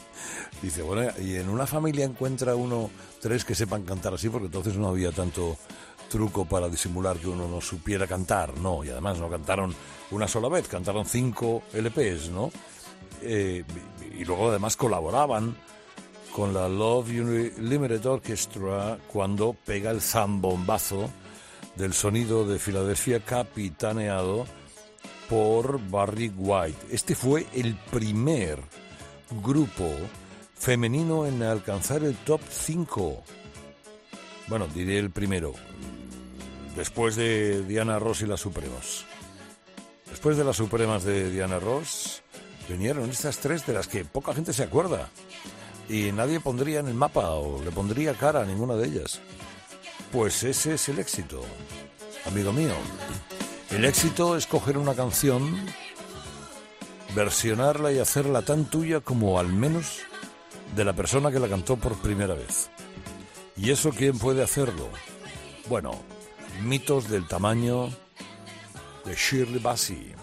Dice, 0.62 0.82
bueno, 0.82 1.10
y 1.20 1.36
en 1.36 1.48
una 1.48 1.66
familia 1.66 2.04
encuentra 2.04 2.54
uno 2.54 2.90
tres 3.20 3.44
que 3.44 3.54
sepan 3.54 3.82
cantar 3.82 4.14
así, 4.14 4.28
porque 4.28 4.46
entonces 4.46 4.76
no 4.76 4.88
había 4.88 5.12
tanto 5.12 5.56
truco 6.08 6.44
para 6.44 6.68
disimular 6.68 7.16
que 7.16 7.28
uno 7.28 7.48
no 7.48 7.60
supiera 7.60 8.06
cantar, 8.06 8.58
no, 8.58 8.84
y 8.84 8.90
además 8.90 9.18
no 9.18 9.30
cantaron 9.30 9.74
una 10.10 10.28
sola 10.28 10.48
vez, 10.48 10.68
cantaron 10.68 11.06
cinco 11.06 11.62
LPs, 11.72 12.30
¿no? 12.30 12.50
Eh, 13.22 13.64
y 14.18 14.24
luego 14.24 14.50
además 14.50 14.76
colaboraban 14.76 15.56
con 16.34 16.54
la 16.54 16.68
Love 16.68 17.10
Limited 17.58 18.06
Orchestra 18.06 18.98
cuando 19.06 19.54
pega 19.64 19.90
el 19.90 20.00
zambombazo 20.00 21.10
del 21.76 21.92
sonido 21.92 22.46
de 22.46 22.58
Filadelfia 22.58 23.20
capitaneado 23.20 24.46
por 25.28 25.80
Barry 25.90 26.32
White. 26.34 26.86
Este 26.90 27.14
fue 27.14 27.46
el 27.52 27.74
primer 27.90 28.58
grupo 29.42 29.90
femenino 30.54 31.26
en 31.26 31.42
alcanzar 31.42 32.02
el 32.02 32.16
top 32.16 32.40
5. 32.48 33.22
Bueno, 34.48 34.66
diré 34.74 34.98
el 34.98 35.10
primero, 35.10 35.54
después 36.76 37.16
de 37.16 37.64
Diana 37.64 37.98
Ross 37.98 38.22
y 38.22 38.26
las 38.26 38.40
Supremas. 38.40 39.04
Después 40.08 40.36
de 40.36 40.44
las 40.44 40.56
Supremas 40.56 41.04
de 41.04 41.30
Diana 41.30 41.58
Ross, 41.58 42.22
vinieron 42.68 43.08
estas 43.10 43.38
tres 43.38 43.66
de 43.66 43.72
las 43.72 43.88
que 43.88 44.04
poca 44.04 44.34
gente 44.34 44.52
se 44.52 44.62
acuerda. 44.62 45.08
Y 45.92 46.10
nadie 46.10 46.40
pondría 46.40 46.80
en 46.80 46.88
el 46.88 46.94
mapa 46.94 47.32
o 47.32 47.62
le 47.62 47.70
pondría 47.70 48.14
cara 48.14 48.40
a 48.40 48.44
ninguna 48.46 48.76
de 48.76 48.88
ellas. 48.88 49.20
Pues 50.10 50.42
ese 50.42 50.72
es 50.72 50.88
el 50.88 50.98
éxito, 50.98 51.44
amigo 52.24 52.50
mío. 52.50 52.72
El 53.68 53.84
éxito 53.84 54.34
es 54.34 54.46
coger 54.46 54.78
una 54.78 54.94
canción, 54.94 55.54
versionarla 57.14 57.92
y 57.92 57.98
hacerla 57.98 58.40
tan 58.40 58.64
tuya 58.64 59.00
como 59.00 59.38
al 59.38 59.52
menos 59.52 59.98
de 60.74 60.86
la 60.86 60.94
persona 60.94 61.30
que 61.30 61.38
la 61.38 61.48
cantó 61.48 61.76
por 61.76 61.94
primera 61.98 62.32
vez. 62.32 62.70
¿Y 63.58 63.70
eso 63.70 63.90
quién 63.90 64.18
puede 64.18 64.42
hacerlo? 64.42 64.88
Bueno, 65.68 65.90
mitos 66.62 67.10
del 67.10 67.28
tamaño 67.28 67.90
de 69.04 69.14
Shirley 69.14 69.60
Bassey. 69.60 70.14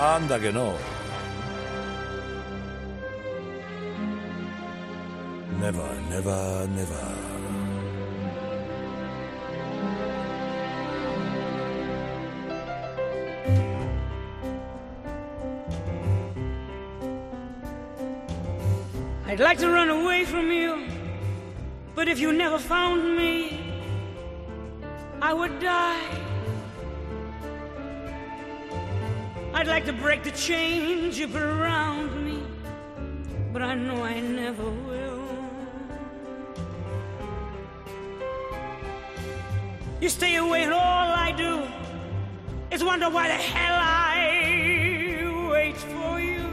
Anda 0.00 0.38
que 0.38 0.52
no. 0.52 0.76
Never, 5.60 5.88
never, 6.08 6.68
never. 6.68 7.28
I'd 19.26 19.40
like 19.40 19.58
to 19.58 19.68
run 19.68 19.90
away 19.90 20.24
from 20.24 20.52
you, 20.52 20.86
but 21.96 22.06
if 22.06 22.20
you 22.20 22.32
never 22.32 22.58
found 22.60 23.16
me, 23.16 23.82
I 25.20 25.32
would 25.34 25.58
die. 25.58 26.17
I'd 29.58 29.66
like 29.66 29.86
to 29.86 29.92
break 29.92 30.22
the 30.22 30.30
chains 30.30 31.18
you 31.18 31.26
put 31.26 31.42
around 31.42 32.24
me, 32.24 32.40
but 33.52 33.60
I 33.60 33.74
know 33.74 34.04
I 34.04 34.20
never 34.20 34.62
will. 34.62 35.20
You 40.00 40.08
stay 40.10 40.36
away, 40.36 40.62
and 40.62 40.72
all 40.72 41.10
I 41.10 41.32
do 41.32 41.66
is 42.70 42.84
wonder 42.84 43.10
why 43.10 43.26
the 43.26 43.34
hell 43.34 43.78
I 43.80 45.50
wait 45.50 45.76
for 45.76 46.20
you. 46.20 46.46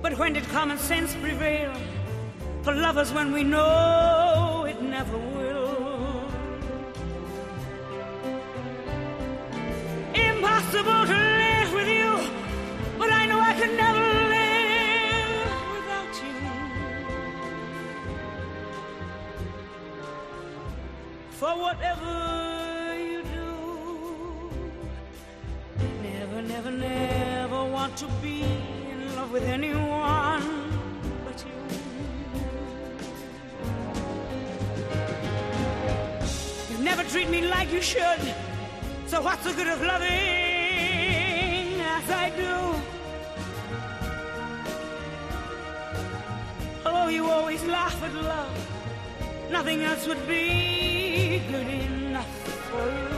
But 0.00 0.16
when 0.16 0.32
did 0.32 0.44
common 0.44 0.78
sense 0.78 1.14
prevail 1.16 1.74
for 2.62 2.72
lovers 2.72 3.12
when 3.12 3.30
we 3.30 3.44
know 3.44 4.21
want 27.92 28.10
to 28.10 28.22
be 28.22 28.42
in 28.42 29.16
love 29.16 29.30
with 29.32 29.42
anyone 29.42 30.42
but 31.24 31.44
you. 31.44 31.52
You 36.70 36.84
never 36.84 37.04
treat 37.04 37.28
me 37.28 37.42
like 37.42 37.70
you 37.72 37.82
should, 37.82 38.34
so 39.06 39.20
what's 39.20 39.44
the 39.44 39.52
good 39.52 39.66
of 39.66 39.80
loving 39.82 40.08
as 41.80 42.10
I 42.10 42.30
do? 42.36 42.74
Although 46.86 47.08
you 47.08 47.26
always 47.26 47.62
laugh 47.64 48.02
at 48.02 48.14
love, 48.14 48.56
nothing 49.50 49.82
else 49.82 50.06
would 50.06 50.26
be 50.26 51.42
good 51.50 51.66
enough 51.66 52.26
for 52.70 52.86
you. 52.86 53.11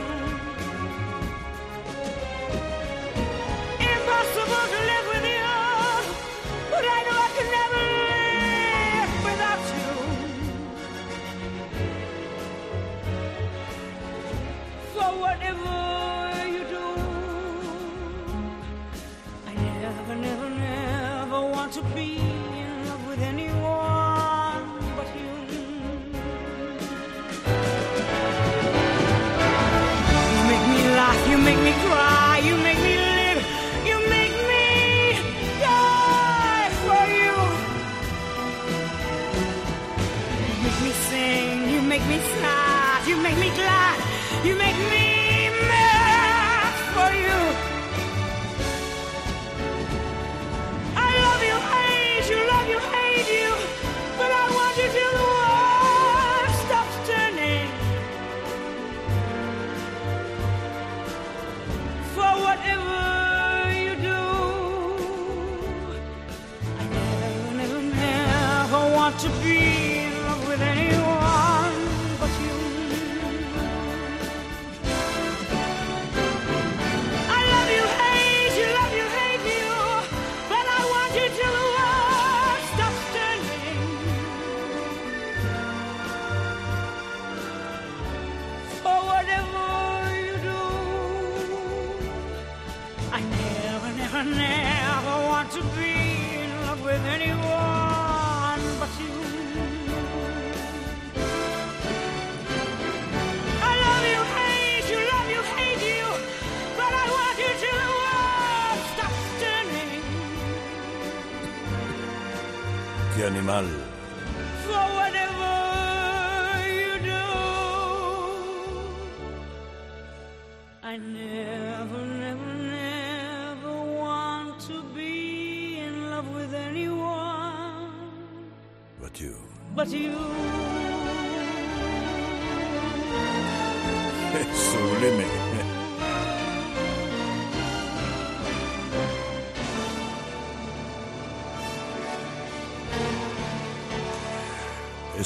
Make 31.44 31.58
me 31.62 31.72
cry, 31.84 32.23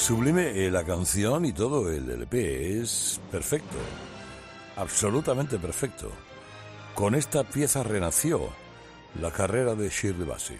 sublime 0.09 0.65
eh, 0.65 0.71
la 0.71 0.83
canción 0.83 1.45
y 1.45 1.53
todo 1.53 1.87
el 1.91 2.09
LP. 2.09 2.79
Es 2.79 3.21
perfecto. 3.29 3.77
Absolutamente 4.75 5.59
perfecto. 5.59 6.09
Con 6.95 7.13
esta 7.13 7.43
pieza 7.43 7.83
renació 7.83 8.49
la 9.21 9.29
carrera 9.29 9.75
de 9.75 9.87
Shirley 9.87 10.27
Bassey. 10.27 10.57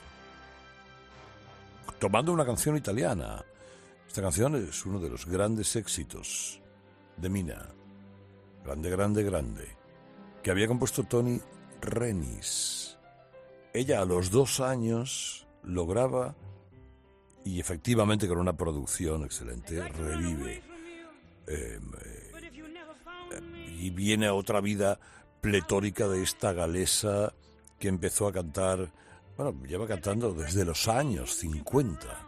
Tomando 1.97 2.31
una 2.31 2.45
canción 2.45 2.77
italiana. 2.77 3.43
Esta 4.07 4.21
canción 4.21 4.53
es 4.53 4.85
uno 4.85 4.99
de 4.99 5.09
los 5.09 5.25
grandes 5.25 5.75
éxitos 5.75 6.61
de 7.17 7.29
Mina. 7.29 7.69
Grande, 8.63 8.91
grande, 8.91 9.23
grande. 9.23 9.67
Que 10.43 10.51
había 10.51 10.67
compuesto 10.67 11.05
Tony 11.05 11.41
Renis. 11.81 12.99
Ella 13.73 14.01
a 14.01 14.05
los 14.05 14.29
dos 14.29 14.59
años 14.59 15.47
lograba, 15.63 16.35
y 17.45 17.59
efectivamente 17.59 18.27
con 18.27 18.37
una 18.37 18.55
producción 18.55 19.23
excelente, 19.23 19.87
revive. 19.87 20.61
Eh, 21.47 21.79
eh, 22.01 22.29
y 23.79 23.89
viene 23.91 24.29
otra 24.29 24.61
vida 24.61 24.99
pletórica 25.41 26.07
de 26.07 26.21
esta 26.21 26.53
galesa 26.53 27.33
que 27.79 27.87
empezó 27.87 28.27
a 28.27 28.33
cantar, 28.33 28.91
bueno, 29.37 29.55
lleva 29.65 29.87
cantando 29.87 30.33
desde 30.33 30.65
los 30.65 30.87
años 30.87 31.35
50, 31.35 32.27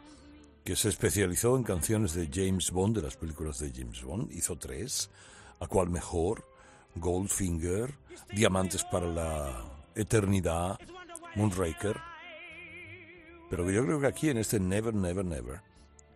que 0.64 0.76
se 0.76 0.90
especializó 0.90 1.58
en 1.58 1.64
canciones 1.64 2.14
de 2.14 2.30
James 2.32 2.72
Bond, 2.72 2.96
de 2.96 3.02
las 3.02 3.18
películas 3.18 3.60
de 3.60 3.72
James 3.76 4.02
Bond, 4.04 4.32
hizo 4.32 4.58
tres, 4.58 5.10
a 5.60 5.68
cual 5.68 5.90
mejor, 5.90 6.48
Goldfinger, 6.96 7.94
Diamantes 8.34 8.84
para 8.86 9.08
la 9.08 9.66
Eternidad, 9.96 10.80
Moonraker, 11.36 11.98
pero 13.52 13.70
yo 13.70 13.86
creo 13.86 14.00
que 14.00 14.08
aquí 14.08 14.30
en 14.30 14.38
este 14.38 14.62
Never, 14.62 14.96
Never, 14.96 15.26
Never, 15.26 15.62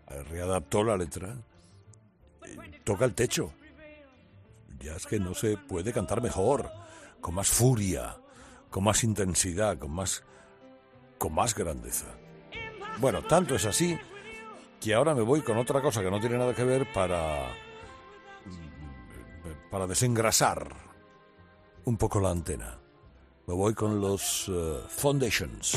eh, 0.07 0.23
readaptó 0.23 0.85
la 0.85 0.95
letra, 0.95 1.35
toca 2.85 3.03
el 3.03 3.13
techo. 3.13 3.51
Ya 4.79 4.95
es 4.95 5.05
que 5.05 5.19
no 5.19 5.33
se 5.33 5.57
puede 5.57 5.91
cantar 5.91 6.21
mejor, 6.21 6.71
con 7.19 7.35
más 7.35 7.49
furia, 7.49 8.15
con 8.69 8.85
más 8.85 9.03
intensidad, 9.03 9.77
con 9.77 9.91
más, 9.91 10.23
con 11.17 11.33
más 11.33 11.53
grandeza. 11.53 12.07
Bueno, 12.99 13.21
tanto 13.23 13.55
es 13.55 13.65
así 13.65 13.97
que 14.79 14.93
ahora 14.93 15.13
me 15.13 15.21
voy 15.21 15.41
con 15.41 15.57
otra 15.57 15.81
cosa 15.81 16.01
que 16.01 16.11
no 16.11 16.21
tiene 16.21 16.37
nada 16.37 16.55
que 16.55 16.63
ver 16.63 16.87
para, 16.93 17.51
para 19.69 19.87
desengrasar 19.87 20.73
un 21.83 21.97
poco 21.97 22.21
la 22.21 22.29
antena. 22.29 22.79
Me 23.45 23.53
voy 23.53 23.73
con 23.73 23.99
los 23.99 24.47
eh, 24.47 24.79
Foundations. 24.87 25.75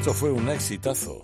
Esto 0.00 0.14
fue 0.14 0.32
un 0.32 0.48
exitazo. 0.48 1.22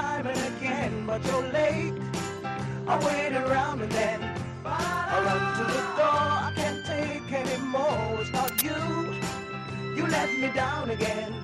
Time 0.00 0.26
and 0.26 0.56
again, 0.56 1.06
but 1.06 1.24
you're 1.26 1.48
late. 1.52 1.92
I 2.86 2.94
wait 3.06 3.32
around 3.36 3.82
and 3.82 3.92
then 3.92 4.20
I 4.64 5.16
run 5.26 5.42
to 5.58 5.64
the 5.76 5.82
door, 5.98 6.26
I 6.48 6.52
can't 6.56 6.82
take 6.86 7.28
anymore. 7.42 8.18
It's 8.20 8.32
not 8.32 8.52
you, 8.66 8.80
you 9.96 10.06
let 10.06 10.28
me 10.40 10.48
down 10.54 10.90
again. 10.90 11.39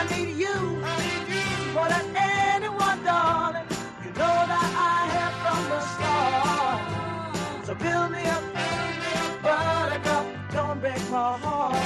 I 0.00 0.04
need 0.16 0.34
you, 0.38 0.56
more 1.74 1.88
than 1.88 2.16
anyone, 2.16 3.04
darling. 3.04 3.66
You 4.02 4.10
know 4.12 4.38
that 4.50 4.72
I 4.94 5.00
have 5.16 5.34
from 5.44 5.62
the 5.72 5.80
start. 5.92 7.66
So 7.66 7.74
build 7.74 8.10
me 8.10 8.22
up, 8.24 8.42
don't 10.54 10.80
break 10.80 11.10
my 11.10 11.36
heart. 11.36 11.76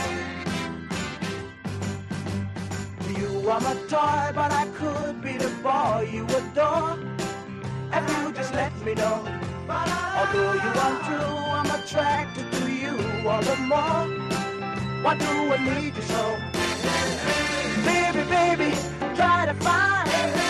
You 3.18 3.50
are 3.50 3.60
my 3.60 3.74
toy, 3.88 4.30
but 4.32 4.52
I 4.62 4.68
could 4.78 5.20
be 5.20 5.32
the 5.36 5.50
boy 5.60 6.08
you 6.12 6.24
adore. 6.24 6.96
If 7.92 8.04
you 8.10 8.32
just 8.32 8.54
let 8.54 8.72
me 8.84 8.94
know. 8.94 9.26
Although 9.68 10.52
you 10.64 10.72
are 10.86 10.98
true, 11.02 11.36
I'm 11.58 11.70
attracted 11.82 12.46
to 12.52 12.70
you 12.70 12.94
all 13.28 13.42
the 13.42 13.56
more. 13.56 14.06
Why 15.02 15.16
do 15.16 15.52
I 15.52 15.80
need 15.80 15.96
you 15.96 16.02
so? 16.02 16.53
Baby, 17.85 18.22
baby, 18.28 18.76
try 19.16 19.47
to 19.47 19.55
find 19.55 20.43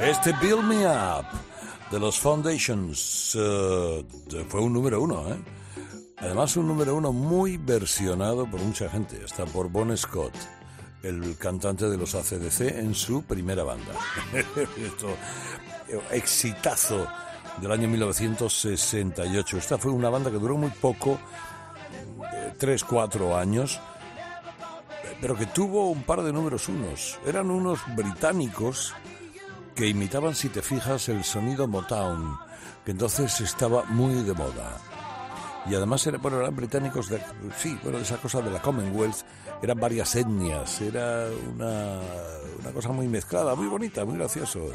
Este 0.00 0.32
Build 0.40 0.64
Me 0.64 0.86
Up 0.86 1.26
de 1.90 1.98
los 2.00 2.18
Foundations 2.18 3.32
de- 3.34 4.44
fue 4.48 4.60
un 4.60 4.72
número 4.72 5.00
uno, 5.02 5.28
¿eh? 5.28 5.38
Además 6.18 6.56
un 6.56 6.66
número 6.68 6.94
uno 6.96 7.12
muy 7.12 7.56
versionado 7.56 8.48
por 8.50 8.60
mucha 8.60 8.88
gente, 8.88 9.20
hasta 9.24 9.44
por 9.46 9.68
Bon 9.68 9.96
Scott. 9.96 10.32
El 11.02 11.36
cantante 11.36 11.88
de 11.88 11.96
los 11.96 12.14
ACDC 12.14 12.78
en 12.78 12.94
su 12.94 13.22
primera 13.22 13.62
banda. 13.62 13.92
Esto, 14.76 15.08
eh, 15.88 16.00
exitazo 16.12 17.06
del 17.60 17.72
año 17.72 17.88
1968. 17.88 19.58
Esta 19.58 19.78
fue 19.78 19.92
una 19.92 20.10
banda 20.10 20.30
que 20.30 20.38
duró 20.38 20.56
muy 20.56 20.70
poco, 20.70 21.18
eh, 22.32 22.54
tres, 22.58 22.84
cuatro 22.84 23.36
años, 23.36 23.80
pero 25.20 25.36
que 25.36 25.46
tuvo 25.46 25.90
un 25.90 26.02
par 26.02 26.22
de 26.22 26.32
números 26.32 26.68
unos. 26.68 27.18
Eran 27.26 27.50
unos 27.50 27.80
británicos 27.94 28.94
que 29.74 29.86
imitaban, 29.86 30.34
si 30.34 30.48
te 30.48 30.62
fijas, 30.62 31.08
el 31.08 31.24
sonido 31.24 31.68
Motown, 31.68 32.36
que 32.84 32.90
entonces 32.92 33.40
estaba 33.40 33.84
muy 33.84 34.14
de 34.24 34.34
moda. 34.34 34.76
Y 35.66 35.74
además 35.74 36.06
eran, 36.06 36.22
bueno, 36.22 36.40
eran 36.40 36.56
británicos 36.56 37.08
de, 37.08 37.20
sí, 37.56 37.78
bueno, 37.82 37.98
esa 37.98 38.16
cosa 38.16 38.40
de 38.40 38.50
la 38.50 38.60
Commonwealth, 38.60 39.22
eran 39.62 39.78
varias 39.78 40.14
etnias, 40.14 40.80
era 40.80 41.26
una, 41.54 42.00
una 42.60 42.70
cosa 42.72 42.90
muy 42.90 43.08
mezclada, 43.08 43.54
muy 43.54 43.66
bonita, 43.66 44.04
muy 44.04 44.16
gracioso. 44.16 44.70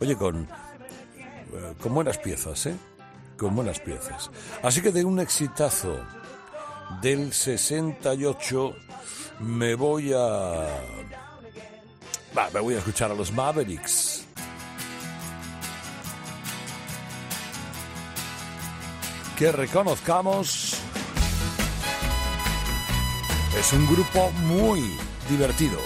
Oye, 0.00 0.16
con, 0.16 0.42
eh, 0.42 1.74
con 1.80 1.94
buenas 1.94 2.18
piezas, 2.18 2.66
¿eh? 2.66 2.76
Con 3.36 3.54
buenas 3.54 3.80
piezas. 3.80 4.30
Así 4.62 4.80
que 4.80 4.92
de 4.92 5.04
un 5.04 5.20
exitazo 5.20 6.00
del 7.00 7.32
68 7.32 8.74
me 9.40 9.74
voy 9.74 10.12
a... 10.14 10.66
Me 12.54 12.60
voy 12.60 12.74
a 12.74 12.78
escuchar 12.78 13.10
a 13.10 13.14
los 13.14 13.32
Mavericks. 13.32 14.24
Que 19.36 19.52
reconozcamos... 19.52 20.82
Es 23.58 23.72
un 23.74 23.86
grupo 23.86 24.30
muy 24.46 24.96
divertido. 25.28 25.78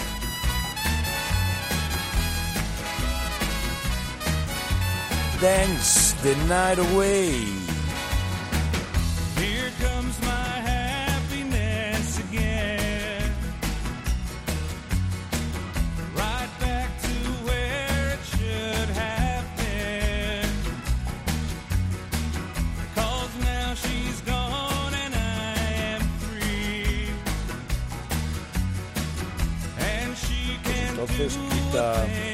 Dance 5.41 6.15
the 6.23 6.35
night 6.47 6.79
away. 6.79 7.56
Entonces 31.77 32.26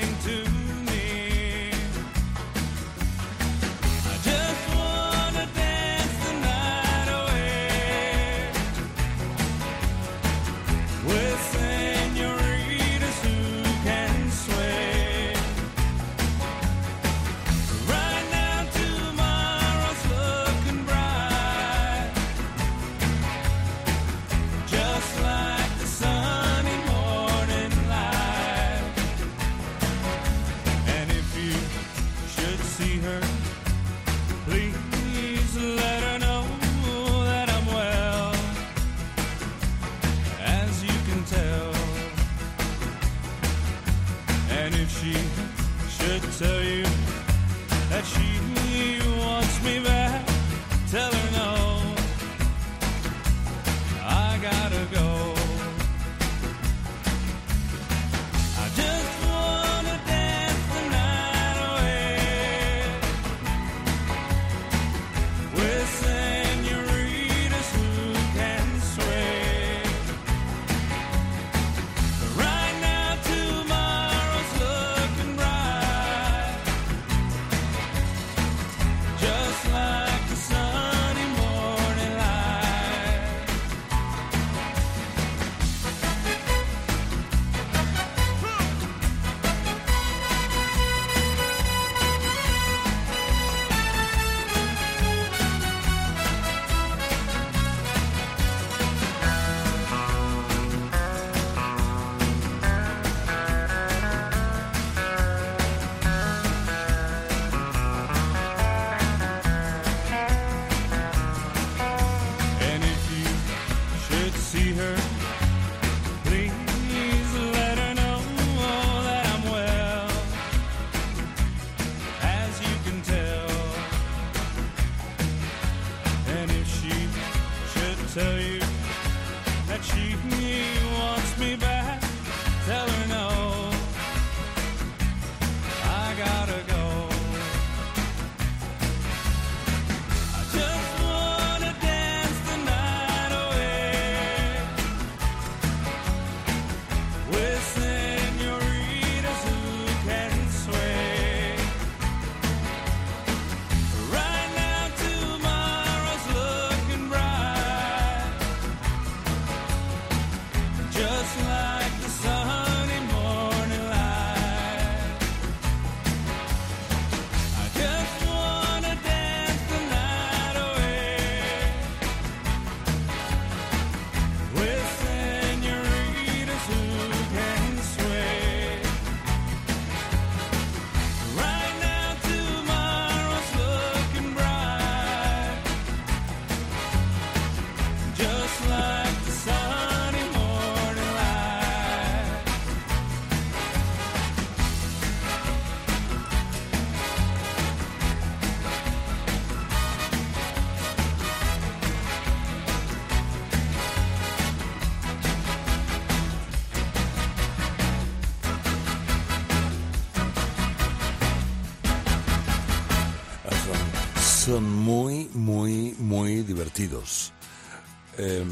Eh, 218.18 218.46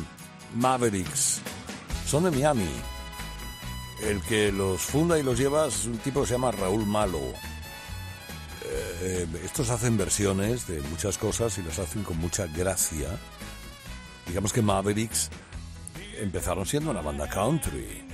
Mavericks 0.55 1.41
son 2.05 2.23
de 2.25 2.31
Miami. 2.31 2.69
El 4.01 4.21
que 4.21 4.51
los 4.51 4.81
funda 4.81 5.19
y 5.19 5.23
los 5.23 5.37
lleva 5.37 5.67
es 5.67 5.85
un 5.85 5.97
tipo 5.99 6.21
que 6.21 6.27
se 6.27 6.33
llama 6.33 6.51
Raúl 6.51 6.85
Malo. 6.85 7.21
Eh, 9.03 9.27
estos 9.43 9.69
hacen 9.69 9.97
versiones 9.97 10.67
de 10.67 10.81
muchas 10.81 11.17
cosas 11.17 11.57
y 11.57 11.63
las 11.63 11.79
hacen 11.79 12.03
con 12.03 12.17
mucha 12.17 12.47
gracia. 12.47 13.09
Digamos 14.27 14.53
que 14.53 14.61
Mavericks 14.61 15.29
empezaron 16.19 16.65
siendo 16.65 16.91
una 16.91 17.01
banda 17.01 17.27
country, 17.27 18.07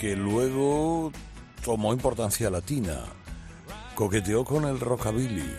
que 0.00 0.16
luego 0.16 1.12
tomó 1.64 1.92
importancia 1.92 2.50
latina, 2.50 3.04
coqueteó 3.94 4.44
con 4.44 4.64
el 4.64 4.80
rockabilly, 4.80 5.54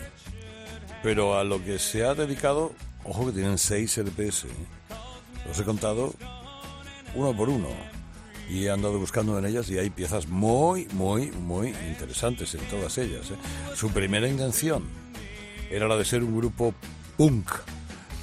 pero 1.02 1.38
a 1.38 1.44
lo 1.44 1.64
que 1.64 1.78
se 1.78 2.04
ha 2.04 2.14
dedicado, 2.14 2.72
ojo 3.08 3.26
que 3.26 3.32
tienen 3.32 3.58
seis 3.58 3.96
LPs, 3.98 4.44
¿eh? 4.44 4.48
los 5.46 5.58
he 5.58 5.64
contado 5.64 6.14
uno 7.14 7.36
por 7.36 7.48
uno 7.48 7.68
y 8.48 8.64
he 8.64 8.70
andado 8.70 8.98
buscando 8.98 9.38
en 9.38 9.46
ellas 9.46 9.68
y 9.70 9.78
hay 9.78 9.90
piezas 9.90 10.28
muy, 10.28 10.86
muy, 10.92 11.30
muy 11.32 11.68
interesantes 11.88 12.54
en 12.54 12.60
todas 12.68 12.96
ellas. 12.98 13.30
¿eh? 13.30 13.36
Su 13.74 13.90
primera 13.90 14.28
intención 14.28 14.84
era 15.70 15.88
la 15.88 15.96
de 15.96 16.04
ser 16.04 16.22
un 16.22 16.36
grupo 16.36 16.74
punk, 17.16 17.50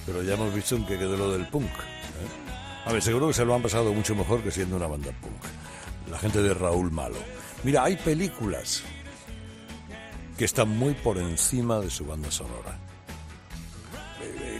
pero 0.06 0.24
ya 0.24 0.36
hemos 0.36 0.54
visto 0.54 0.76
en 0.76 0.86
qué 0.86 0.98
quedó 0.98 1.18
lo 1.18 1.32
del 1.32 1.48
punk. 1.48 1.66
¿eh? 1.66 2.86
A 2.86 2.94
ver, 2.94 3.02
seguro 3.02 3.28
que 3.28 3.34
se 3.34 3.46
lo 3.46 3.54
han 3.56 3.62
pasado 3.62 3.94
mucho 3.94 4.16
mejor 4.16 4.42
que 4.42 4.52
siendo 4.52 4.76
una 4.76 4.88
banda 4.88 5.12
punk. 5.22 6.10
La 6.10 6.20
gente 6.20 6.42
de 6.42 6.54
Raúl 6.54 6.92
Malo. 6.92 7.18
Mira, 7.64 7.84
hay 7.86 7.96
películas 7.96 8.84
que 10.38 10.46
están 10.46 10.70
muy 10.70 10.94
por 10.94 11.18
encima 11.18 11.80
de 11.80 11.90
su 11.90 12.06
banda 12.06 12.30
sonora. 12.30 12.78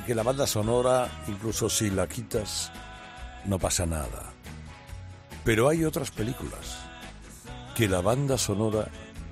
Que 0.06 0.16
la 0.16 0.24
banda 0.24 0.46
sonora, 0.46 1.24
incluso 1.28 1.70
si 1.70 1.90
la 1.90 2.08
quitas, 2.08 2.72
no 3.46 3.58
pasa 3.58 3.86
nada. 3.86 4.34
Pero 5.44 5.70
hay 5.70 5.84
otras 5.84 6.12
películas 6.12 6.78
que 7.76 7.88
la 7.88 8.02
banda 8.02 8.38
sonora 8.38 8.90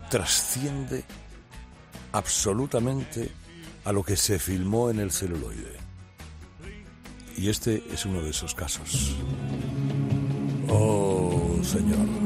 trasciende 0.10 1.04
absolutamente 2.12 3.32
a 3.86 3.92
lo 3.92 4.04
que 4.04 4.16
se 4.18 4.40
filmó 4.40 4.90
en 4.90 5.00
el 5.00 5.12
celuloide. 5.12 5.78
Y 7.38 7.50
este 7.50 7.84
es 7.92 8.06
uno 8.06 8.22
de 8.22 8.30
esos 8.30 8.54
casos. 8.54 9.16
Oh, 10.68 11.60
señor. 11.64 12.22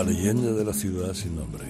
La 0.00 0.06
leyenda 0.06 0.50
de 0.52 0.64
la 0.64 0.72
ciudad 0.72 1.12
sin 1.12 1.36
nombre. 1.36 1.69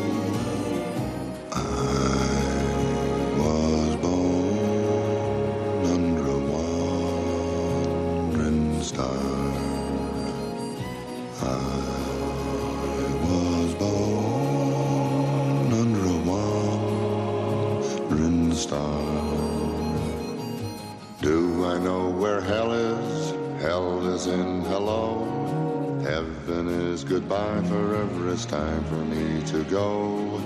Time 28.51 28.83
for 28.83 29.01
me 29.13 29.41
to 29.47 29.63
go. 29.63 30.41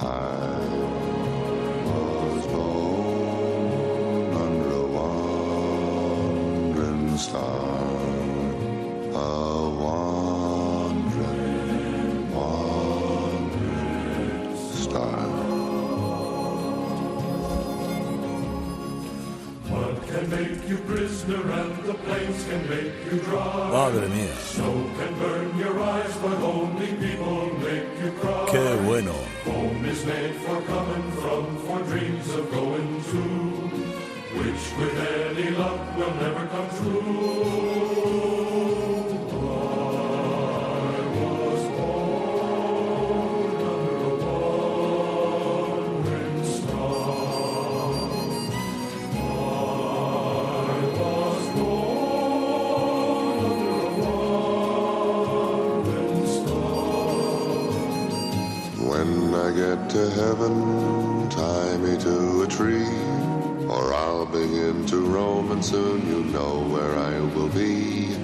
I 0.00 0.56
was 1.84 2.46
born 2.46 4.32
under 4.44 4.70
a 4.70 4.86
wandering 6.06 6.38
star. 7.18 7.68
A 9.12 9.24
wandering, 9.84 11.12
wandering 12.32 13.76
star. 14.86 15.20
What 19.68 19.96
can 20.08 20.24
make 20.30 20.60
you 20.70 20.78
prisoner 20.78 21.44
and 21.60 21.72
the 21.84 21.94
plains 22.04 22.44
can 22.44 22.62
make 22.70 22.94
you 23.12 23.18
dry. 23.20 23.70
Madre 23.70 24.08
to 59.92 60.10
heaven, 60.10 61.28
tie 61.28 61.76
me 61.76 61.98
to 61.98 62.42
a 62.42 62.46
tree, 62.46 62.88
or 63.68 63.92
I'll 63.92 64.24
begin 64.24 64.86
to 64.86 64.96
roam, 65.04 65.52
and 65.52 65.62
soon 65.62 66.00
you 66.08 66.24
know 66.32 66.64
where 66.72 66.96
I 66.96 67.20
will 67.34 67.50
be. 67.50 68.16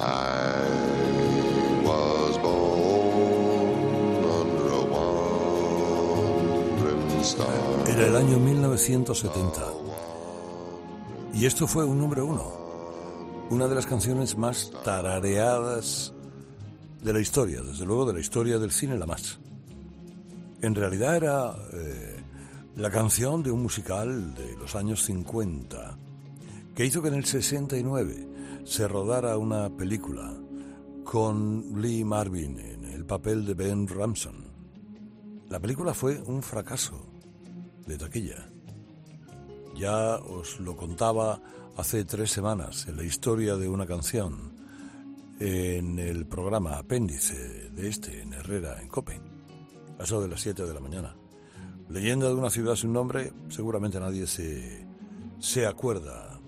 I 0.00 0.64
was 1.84 2.38
born 2.38 4.24
under 4.40 4.66
a 4.80 4.82
wandering 5.92 7.22
star. 7.22 7.52
Era 7.86 8.06
el 8.06 8.16
año 8.16 8.38
1970. 8.38 9.60
Y 11.34 11.44
esto 11.44 11.66
fue 11.66 11.84
un 11.84 11.98
número 11.98 12.24
uno. 12.24 12.50
Una 13.50 13.68
de 13.68 13.74
las 13.74 13.84
canciones 13.84 14.38
más 14.38 14.70
tarareadas 14.84 16.14
de 17.02 17.12
la 17.12 17.20
historia, 17.20 17.60
desde 17.60 17.84
luego 17.84 18.06
de 18.06 18.14
la 18.14 18.20
historia 18.20 18.58
del 18.58 18.70
cine 18.70 18.96
la 18.96 19.04
más. 19.04 19.39
En 20.62 20.74
realidad 20.74 21.16
era 21.16 21.56
eh, 21.72 22.22
la 22.76 22.90
canción 22.90 23.42
de 23.42 23.50
un 23.50 23.62
musical 23.62 24.34
de 24.34 24.56
los 24.58 24.74
años 24.74 25.02
50 25.04 25.96
que 26.74 26.84
hizo 26.84 27.00
que 27.00 27.08
en 27.08 27.14
el 27.14 27.24
69 27.24 28.28
se 28.64 28.86
rodara 28.86 29.38
una 29.38 29.70
película 29.70 30.34
con 31.02 31.80
Lee 31.80 32.04
Marvin 32.04 32.58
en 32.58 32.84
el 32.84 33.06
papel 33.06 33.46
de 33.46 33.54
Ben 33.54 33.88
Ramson. 33.88 34.44
La 35.48 35.58
película 35.58 35.94
fue 35.94 36.20
un 36.20 36.42
fracaso 36.42 37.06
de 37.86 37.96
taquilla. 37.96 38.48
Ya 39.74 40.16
os 40.16 40.60
lo 40.60 40.76
contaba 40.76 41.40
hace 41.76 42.04
tres 42.04 42.30
semanas 42.30 42.86
en 42.86 42.98
la 42.98 43.04
historia 43.04 43.56
de 43.56 43.66
una 43.66 43.86
canción 43.86 44.52
en 45.40 45.98
el 45.98 46.26
programa 46.26 46.76
apéndice 46.76 47.70
de 47.70 47.88
este 47.88 48.20
en 48.20 48.34
Herrera, 48.34 48.80
en 48.82 48.88
Cope, 48.88 49.29
a 50.00 50.04
eso 50.04 50.20
de 50.20 50.28
las 50.28 50.40
7 50.40 50.64
de 50.64 50.74
la 50.74 50.80
mañana. 50.80 51.14
Leyenda 51.88 52.28
de 52.28 52.34
una 52.34 52.50
ciudad 52.50 52.74
sin 52.74 52.92
nombre, 52.92 53.32
seguramente 53.48 54.00
nadie 54.00 54.26
se, 54.26 54.86
se 55.38 55.66
acuerda, 55.66 56.40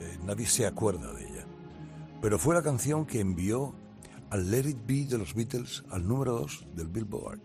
eh, 0.00 0.18
nadie 0.24 0.46
se 0.46 0.66
acuerda 0.66 1.12
de 1.12 1.28
ella. 1.28 1.46
Pero 2.22 2.38
fue 2.38 2.54
la 2.54 2.62
canción 2.62 3.04
que 3.06 3.20
envió 3.20 3.74
al 4.30 4.50
Let 4.50 4.68
It 4.68 4.86
Be 4.86 5.04
de 5.06 5.18
los 5.18 5.34
Beatles 5.34 5.84
al 5.90 6.06
número 6.06 6.32
2 6.40 6.66
del 6.74 6.88
Billboard, 6.88 7.40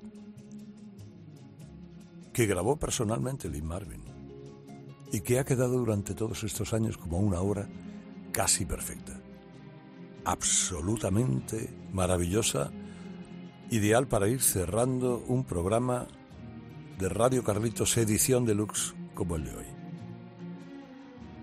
que 2.32 2.46
grabó 2.46 2.78
personalmente 2.78 3.50
Lee 3.50 3.62
Marvin 3.62 4.04
y 5.12 5.22
que 5.22 5.40
ha 5.40 5.46
quedado 5.46 5.78
durante 5.78 6.16
todos 6.16 6.44
estos 6.44 6.74
años 6.74 6.98
como 6.98 7.20
una 7.20 7.40
obra 7.40 7.68
casi 8.32 8.66
perfecta 8.66 9.22
absolutamente 10.26 11.70
maravillosa, 11.94 12.72
ideal 13.76 14.08
para 14.08 14.28
ir 14.28 14.42
cerrando 14.42 15.24
un 15.28 15.44
programa 15.44 16.08
de 16.98 17.10
Radio 17.10 17.44
Carlitos 17.44 17.98
edición 17.98 18.46
deluxe 18.46 18.94
como 19.14 19.36
el 19.36 19.44
de 19.44 19.56
hoy. 19.56 19.66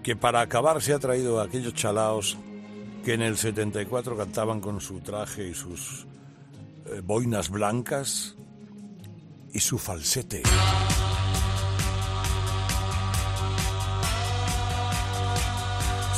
Que 0.02 0.16
para 0.16 0.40
acabar 0.40 0.80
se 0.82 0.94
ha 0.94 0.98
traído 0.98 1.40
a 1.40 1.44
aquellos 1.44 1.74
chalaos 1.74 2.38
que 3.04 3.14
en 3.14 3.22
el 3.22 3.36
74 3.36 4.16
cantaban 4.16 4.60
con 4.60 4.80
su 4.80 5.00
traje 5.00 5.48
y 5.48 5.54
sus 5.54 6.06
eh, 6.86 7.02
boinas 7.04 7.50
blancas 7.50 8.36
y 9.52 9.60
su 9.60 9.78
falsete. 9.78 10.42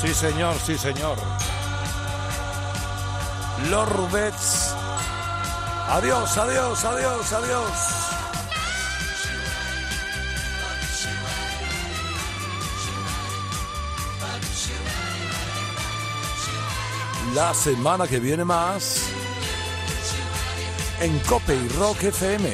Sí, 0.00 0.14
señor, 0.14 0.54
sí, 0.64 0.78
señor. 0.78 1.18
Los 3.70 3.88
Rubets. 3.88 4.83
Adiós, 5.88 6.38
adiós, 6.38 6.84
adiós, 6.84 7.32
adiós. 7.32 8.04
La 17.34 17.52
semana 17.52 18.06
que 18.06 18.18
viene 18.18 18.44
más 18.44 19.02
en 21.00 21.18
Cope 21.20 21.54
y 21.54 21.68
Rock 21.68 22.04
FM. 22.04 22.48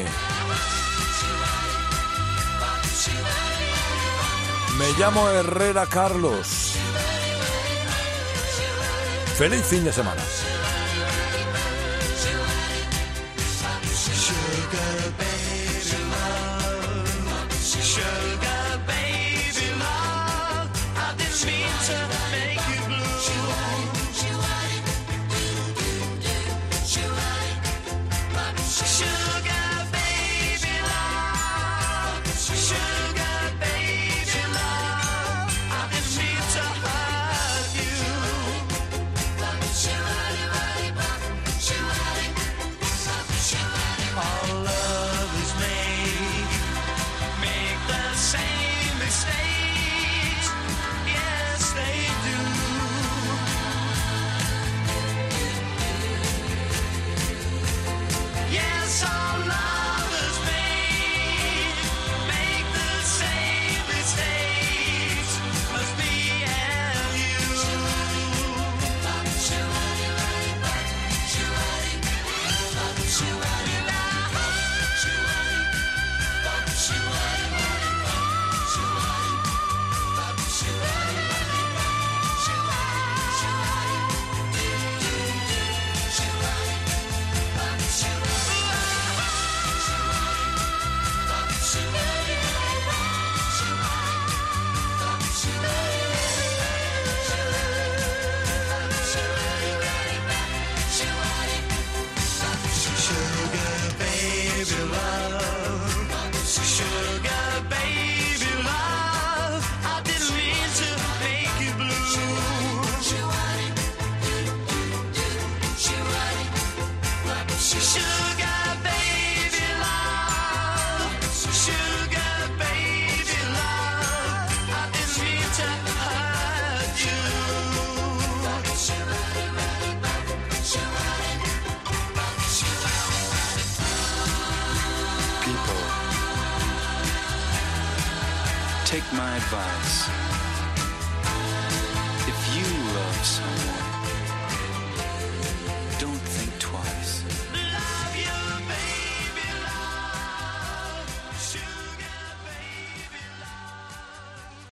Me 4.79 4.93
llamo 4.99 5.29
Herrera 5.29 5.87
Carlos. 5.87 6.75
Feliz 9.37 9.65
fin 9.67 9.85
de 9.85 9.93
semana. 9.93 10.23